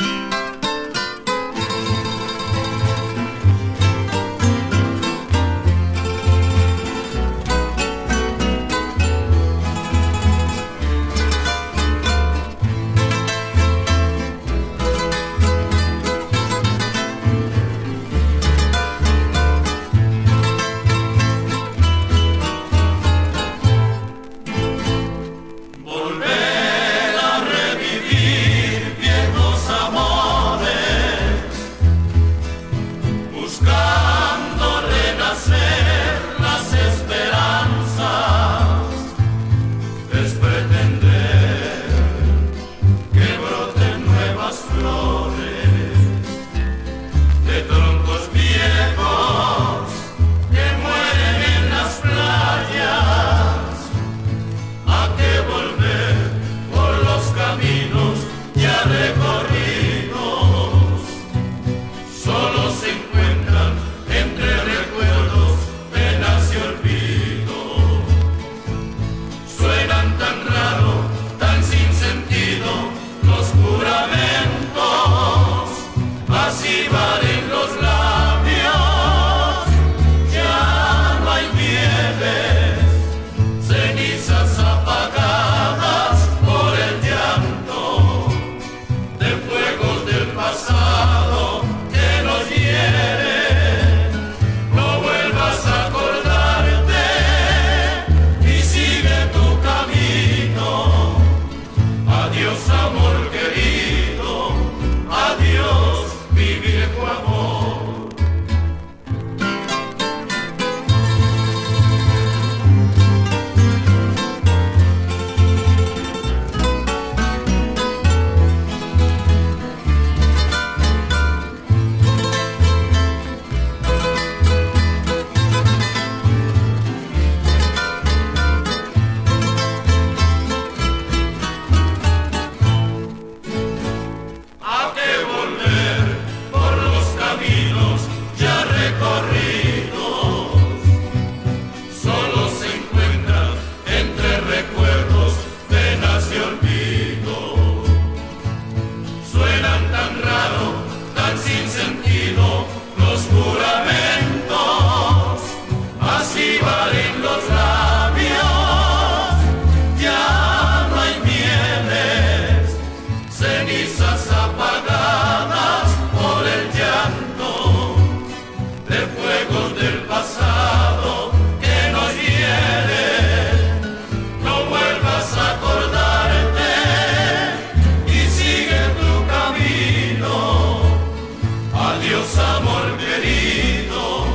querido, 182.97 184.25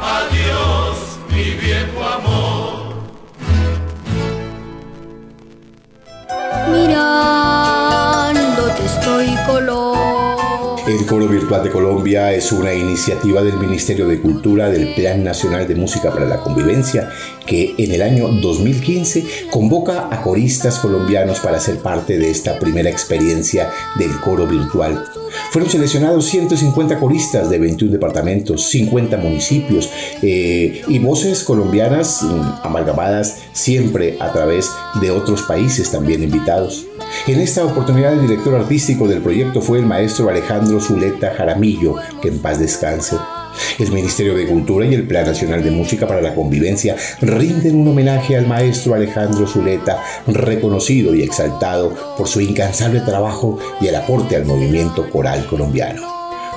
adiós 0.00 1.18
mi 1.28 1.50
viejo 1.54 2.04
amor. 2.04 2.94
Mirándote 6.70 8.84
estoy 8.84 9.36
color. 9.46 9.89
Coro 11.10 11.26
Virtual 11.26 11.64
de 11.64 11.70
Colombia 11.70 12.32
es 12.32 12.52
una 12.52 12.72
iniciativa 12.72 13.42
del 13.42 13.58
Ministerio 13.58 14.06
de 14.06 14.20
Cultura 14.20 14.70
del 14.70 14.94
Plan 14.94 15.24
Nacional 15.24 15.66
de 15.66 15.74
Música 15.74 16.12
para 16.12 16.24
la 16.24 16.36
Convivencia 16.36 17.10
que 17.44 17.74
en 17.78 17.90
el 17.90 18.00
año 18.00 18.28
2015 18.28 19.48
convoca 19.50 20.06
a 20.08 20.22
coristas 20.22 20.78
colombianos 20.78 21.40
para 21.40 21.58
ser 21.58 21.78
parte 21.78 22.16
de 22.16 22.30
esta 22.30 22.60
primera 22.60 22.88
experiencia 22.88 23.68
del 23.98 24.20
coro 24.20 24.46
virtual. 24.46 25.04
Fueron 25.50 25.68
seleccionados 25.68 26.26
150 26.26 27.00
coristas 27.00 27.50
de 27.50 27.58
21 27.58 27.90
departamentos, 27.90 28.62
50 28.70 29.16
municipios 29.16 29.90
eh, 30.22 30.82
y 30.86 30.98
voces 31.00 31.42
colombianas 31.42 32.22
mm, 32.22 32.64
amalgamadas 32.64 33.38
siempre 33.52 34.16
a 34.20 34.32
través 34.32 34.70
de 35.00 35.10
otros 35.10 35.42
países 35.42 35.90
también 35.90 36.22
invitados. 36.22 36.86
En 37.26 37.38
esta 37.38 37.64
oportunidad 37.64 38.14
el 38.14 38.22
director 38.22 38.54
artístico 38.54 39.06
del 39.06 39.20
proyecto 39.20 39.60
fue 39.60 39.78
el 39.78 39.86
maestro 39.86 40.28
Alejandro 40.28 40.80
Zuleta 40.80 41.34
Jaramillo, 41.34 41.96
que 42.20 42.28
en 42.28 42.38
paz 42.38 42.58
descanse. 42.58 43.16
El 43.78 43.92
Ministerio 43.92 44.34
de 44.34 44.46
Cultura 44.46 44.86
y 44.86 44.94
el 44.94 45.06
Plan 45.06 45.26
Nacional 45.26 45.62
de 45.62 45.70
Música 45.70 46.06
para 46.06 46.22
la 46.22 46.34
Convivencia 46.34 46.96
rinden 47.20 47.76
un 47.76 47.88
homenaje 47.88 48.36
al 48.36 48.46
maestro 48.46 48.94
Alejandro 48.94 49.46
Zuleta, 49.46 50.02
reconocido 50.26 51.14
y 51.14 51.22
exaltado 51.22 51.94
por 52.16 52.26
su 52.26 52.40
incansable 52.40 53.00
trabajo 53.00 53.58
y 53.80 53.88
el 53.88 53.96
aporte 53.96 54.36
al 54.36 54.46
movimiento 54.46 55.08
coral 55.10 55.46
colombiano. 55.46 56.02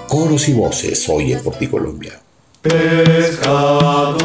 Coros 0.07 0.47
y 0.47 0.53
voces 0.53 1.09
hoy 1.09 1.33
en 1.33 1.43
Porticolombia. 1.43 2.13
Pescador 2.61 4.17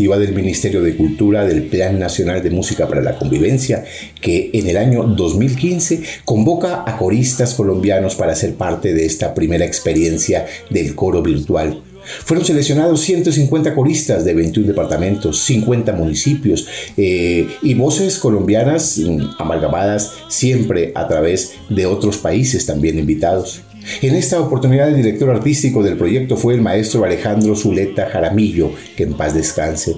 iniciativa 0.00 0.18
del 0.18 0.34
Ministerio 0.34 0.82
de 0.82 0.96
Cultura 0.96 1.44
del 1.44 1.64
Plan 1.64 1.98
Nacional 1.98 2.42
de 2.42 2.50
Música 2.50 2.88
para 2.88 3.02
la 3.02 3.18
Convivencia 3.18 3.84
que 4.20 4.50
en 4.54 4.66
el 4.66 4.78
año 4.78 5.02
2015 5.02 6.02
convoca 6.24 6.84
a 6.86 6.96
coristas 6.96 7.52
colombianos 7.52 8.14
para 8.14 8.34
ser 8.34 8.54
parte 8.54 8.94
de 8.94 9.04
esta 9.04 9.34
primera 9.34 9.66
experiencia 9.66 10.46
del 10.70 10.94
coro 10.94 11.22
virtual. 11.22 11.82
Fueron 12.24 12.46
seleccionados 12.46 13.02
150 13.02 13.74
coristas 13.74 14.24
de 14.24 14.32
21 14.32 14.68
departamentos, 14.68 15.38
50 15.40 15.92
municipios 15.92 16.66
eh, 16.96 17.46
y 17.62 17.74
voces 17.74 18.18
colombianas 18.18 18.98
mm, 18.98 19.20
amalgamadas 19.38 20.14
siempre 20.28 20.92
a 20.94 21.06
través 21.08 21.52
de 21.68 21.84
otros 21.84 22.16
países 22.16 22.64
también 22.64 22.98
invitados. 22.98 23.60
En 24.02 24.14
esta 24.14 24.40
oportunidad 24.40 24.88
el 24.88 24.96
director 24.96 25.30
artístico 25.30 25.82
del 25.82 25.96
proyecto 25.96 26.36
fue 26.36 26.54
el 26.54 26.62
maestro 26.62 27.04
Alejandro 27.04 27.54
Zuleta 27.54 28.06
Jaramillo, 28.06 28.72
que 28.96 29.02
en 29.02 29.14
paz 29.14 29.34
descanse. 29.34 29.96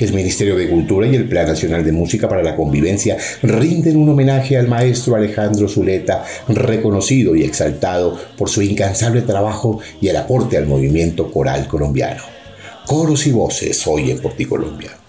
El 0.00 0.14
Ministerio 0.14 0.56
de 0.56 0.68
Cultura 0.68 1.06
y 1.06 1.14
el 1.14 1.28
Plan 1.28 1.46
Nacional 1.46 1.84
de 1.84 1.92
Música 1.92 2.28
para 2.28 2.42
la 2.42 2.56
Convivencia 2.56 3.18
rinden 3.42 3.98
un 3.98 4.08
homenaje 4.08 4.56
al 4.56 4.68
maestro 4.68 5.16
Alejandro 5.16 5.68
Zuleta, 5.68 6.24
reconocido 6.48 7.36
y 7.36 7.44
exaltado 7.44 8.18
por 8.38 8.48
su 8.48 8.62
incansable 8.62 9.22
trabajo 9.22 9.80
y 10.00 10.08
el 10.08 10.16
aporte 10.16 10.56
al 10.56 10.66
movimiento 10.66 11.30
coral 11.30 11.68
colombiano. 11.68 12.22
Coros 12.86 13.26
y 13.26 13.32
voces 13.32 13.86
hoy 13.86 14.10
en 14.10 14.18
Porticolombia. 14.18 15.05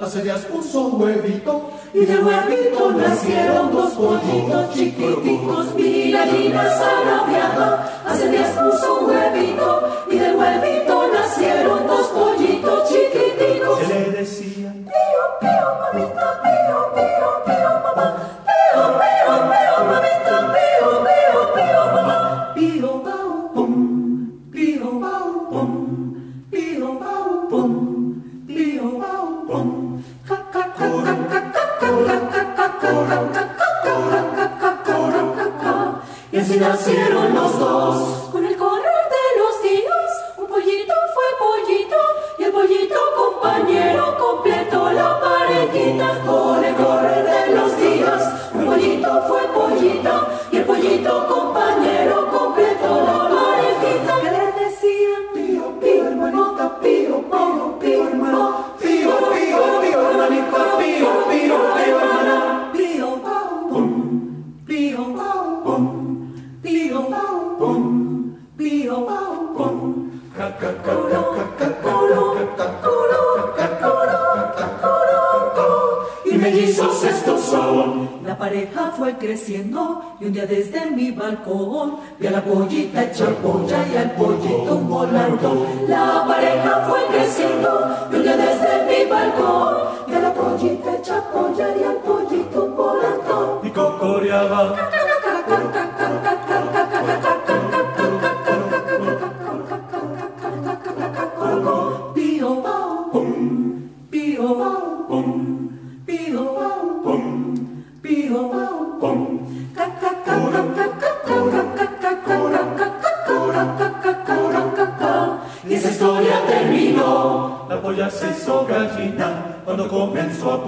Hace 0.00 0.22
días 0.22 0.40
puso 0.42 0.80
un 0.86 1.02
huevito 1.02 1.70
y 1.94 2.04
del 2.04 2.24
huevito 2.24 2.92
nacieron 2.92 3.72
dos 3.72 3.92
pollitos 3.94 4.74
chiquititos. 4.74 5.74
Mi 5.74 6.12
gallina 6.12 6.64
zarabiada 6.68 8.02
hace 8.06 8.30
días 8.30 8.50
puso 8.50 9.00
un 9.00 9.06
huevito 9.06 9.27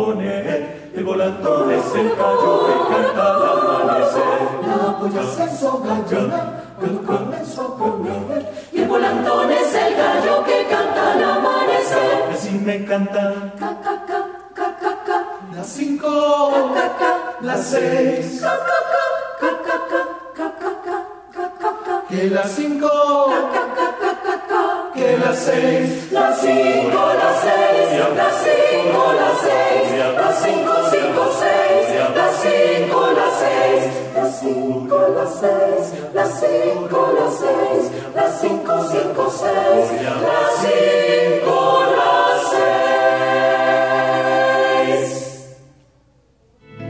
el 0.08 1.04
volantón 1.04 1.70
es 1.72 1.94
el 1.94 2.08
gallo 2.16 2.66
que 2.66 2.94
canta 2.94 3.34
al 3.34 3.82
amanecer. 3.82 4.40
La 4.66 4.98
polla 4.98 5.22
se 5.26 5.44
hizo 5.54 5.78
gallina 5.80 6.64
cuando 6.78 7.02
comenzó 7.02 7.62
a 7.62 7.76
poner. 7.76 8.52
Y 8.72 8.80
el 8.80 8.88
volantón 8.88 9.50
es 9.50 9.74
el 9.74 9.94
gallo 9.94 10.44
que 10.44 10.66
canta 10.70 11.12
al 11.12 11.22
amanecer. 11.24 12.30
Así 12.32 12.50
me 12.52 12.76
encanta 12.76 13.34
Ca, 13.58 13.76
ca, 13.84 14.04
ca, 14.06 14.26
ca, 14.54 14.76
ca, 14.80 15.04
ca. 15.06 15.24
las 15.54 15.66
cinco, 15.66 16.50
Ca, 16.74 16.96
ca, 16.98 17.32
las 17.42 17.66
seis, 17.66 18.40
ca, 18.40 18.56
ca, 18.58 18.78
ca, 19.40 19.48
ca, 19.66 19.80
ca, 19.90 20.02
ca, 20.34 20.52
ca, 20.58 20.78
ca, 20.82 21.04
ca, 21.32 21.52
ca, 21.60 21.72
ca. 21.84 22.02
que 22.08 22.30
las 22.30 22.50
cinco, 22.52 22.88
las 34.30 34.38
cinco, 34.38 34.94
las 35.12 35.40
seis, 35.40 35.90
las 36.14 36.38
cinco, 36.38 37.12
las 37.18 37.34
seis, 37.36 37.90
las 38.14 38.40
cinco, 38.40 38.78
cinco, 38.88 39.28
seis, 39.28 39.90
las 40.22 40.50
cinco, 40.62 41.82
las 41.96 42.38
seis. 44.86 45.58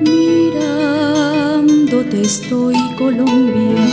Mirándote 0.01 2.21
estoy 2.21 2.77
Colombia. 2.99 3.87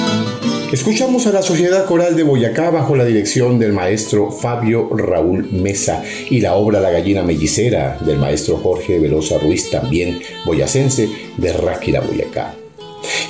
Escuchamos 0.74 1.26
a 1.28 1.32
la 1.32 1.42
Sociedad 1.42 1.86
Coral 1.86 2.18
de 2.18 2.24
Boyacá 2.24 2.70
bajo 2.70 2.98
la 2.98 3.06
dirección 3.06 3.60
del 3.60 3.72
maestro 3.72 4.30
Fabio 4.30 4.90
Raúl 4.94 5.50
Mesa 5.54 6.04
y 6.30 6.42
la 6.42 6.56
obra 6.56 6.82
La 6.82 6.92
gallina 6.92 7.24
mellicera 7.24 7.98
del 8.02 8.18
maestro 8.18 8.58
Jorge 8.58 9.00
Velosa 9.00 9.38
Ruiz, 9.38 9.70
también 9.70 10.20
boyacense, 10.46 11.08
de 11.38 11.54
Ráquira, 11.54 12.02
Boyacá. 12.02 12.54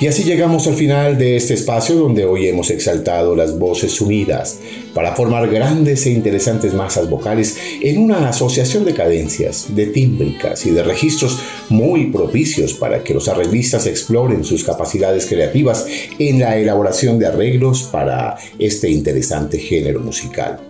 Y 0.00 0.06
así 0.06 0.22
llegamos 0.22 0.68
al 0.68 0.74
final 0.74 1.18
de 1.18 1.34
este 1.34 1.54
espacio 1.54 1.96
donde 1.96 2.24
hoy 2.24 2.46
hemos 2.46 2.70
exaltado 2.70 3.34
las 3.34 3.58
voces 3.58 4.00
unidas 4.00 4.60
para 4.94 5.16
formar 5.16 5.50
grandes 5.50 6.06
e 6.06 6.10
interesantes 6.10 6.72
masas 6.72 7.10
vocales 7.10 7.58
en 7.82 7.98
una 7.98 8.28
asociación 8.28 8.84
de 8.84 8.94
cadencias, 8.94 9.74
de 9.74 9.86
tímbricas 9.86 10.64
y 10.66 10.70
de 10.70 10.84
registros 10.84 11.40
muy 11.68 12.12
propicios 12.12 12.74
para 12.74 13.02
que 13.02 13.12
los 13.12 13.28
arreglistas 13.28 13.86
exploren 13.86 14.44
sus 14.44 14.62
capacidades 14.62 15.26
creativas 15.26 15.84
en 16.20 16.38
la 16.38 16.56
elaboración 16.56 17.18
de 17.18 17.26
arreglos 17.26 17.82
para 17.82 18.36
este 18.60 18.88
interesante 18.90 19.58
género 19.58 19.98
musical. 19.98 20.60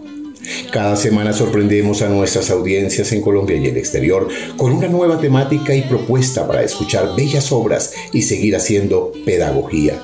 Cada 0.72 0.96
semana 0.96 1.32
sorprendemos 1.32 2.02
a 2.02 2.08
nuestras 2.08 2.50
audiencias 2.50 3.12
en 3.12 3.22
Colombia 3.22 3.56
y 3.56 3.66
el 3.66 3.76
exterior 3.76 4.28
con 4.56 4.72
una 4.72 4.88
nueva 4.88 5.20
temática 5.20 5.74
y 5.74 5.82
propuesta 5.82 6.46
para 6.46 6.62
escuchar 6.62 7.14
bellas 7.16 7.52
obras 7.52 7.92
y 8.12 8.22
seguir 8.22 8.56
haciendo 8.56 9.12
pedagogía. 9.24 9.94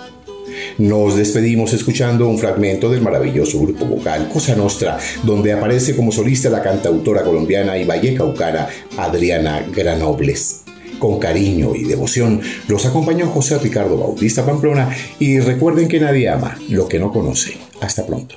Nos 0.78 1.16
despedimos 1.16 1.72
escuchando 1.72 2.28
un 2.28 2.38
fragmento 2.38 2.90
del 2.90 3.02
maravilloso 3.02 3.60
grupo 3.60 3.84
vocal 3.84 4.28
Cosa 4.28 4.56
Nostra, 4.56 4.98
donde 5.22 5.52
aparece 5.52 5.94
como 5.94 6.10
solista 6.10 6.50
la 6.50 6.62
cantautora 6.62 7.22
colombiana 7.22 7.78
y 7.78 7.84
vallecaucana 7.84 8.68
Adriana 8.96 9.64
Granobles. 9.72 10.62
Con 10.98 11.18
cariño 11.18 11.74
y 11.74 11.84
devoción 11.84 12.40
los 12.68 12.86
acompañó 12.86 13.28
José 13.28 13.58
Ricardo 13.58 13.96
Bautista 13.96 14.46
Pamplona 14.46 14.90
y 15.18 15.38
recuerden 15.38 15.88
que 15.88 16.00
nadie 16.00 16.28
ama 16.28 16.58
lo 16.68 16.88
que 16.88 16.98
no 16.98 17.12
conoce. 17.12 17.56
Hasta 17.80 18.06
pronto. 18.06 18.36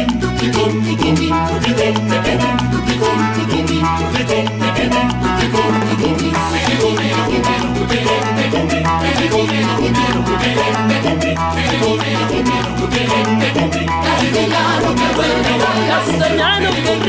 castellano 16.01 16.69
con 16.85 16.99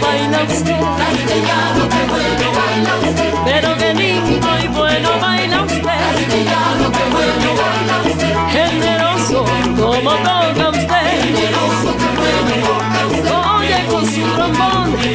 baila 0.00 0.42
usted. 3.08 3.32
Pero 3.44 3.76
que 3.76 3.91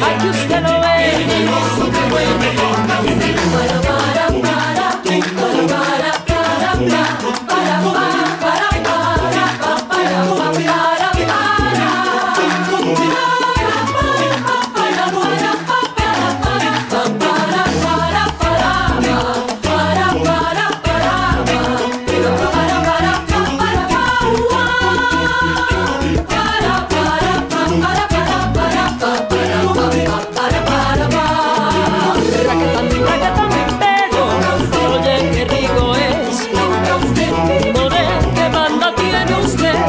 hay 0.02 0.18
que 0.18 0.28
usted 0.28 0.62
lo 0.62 0.80
ve. 0.80 2.67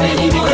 many 0.00 0.30
more. 0.30 0.49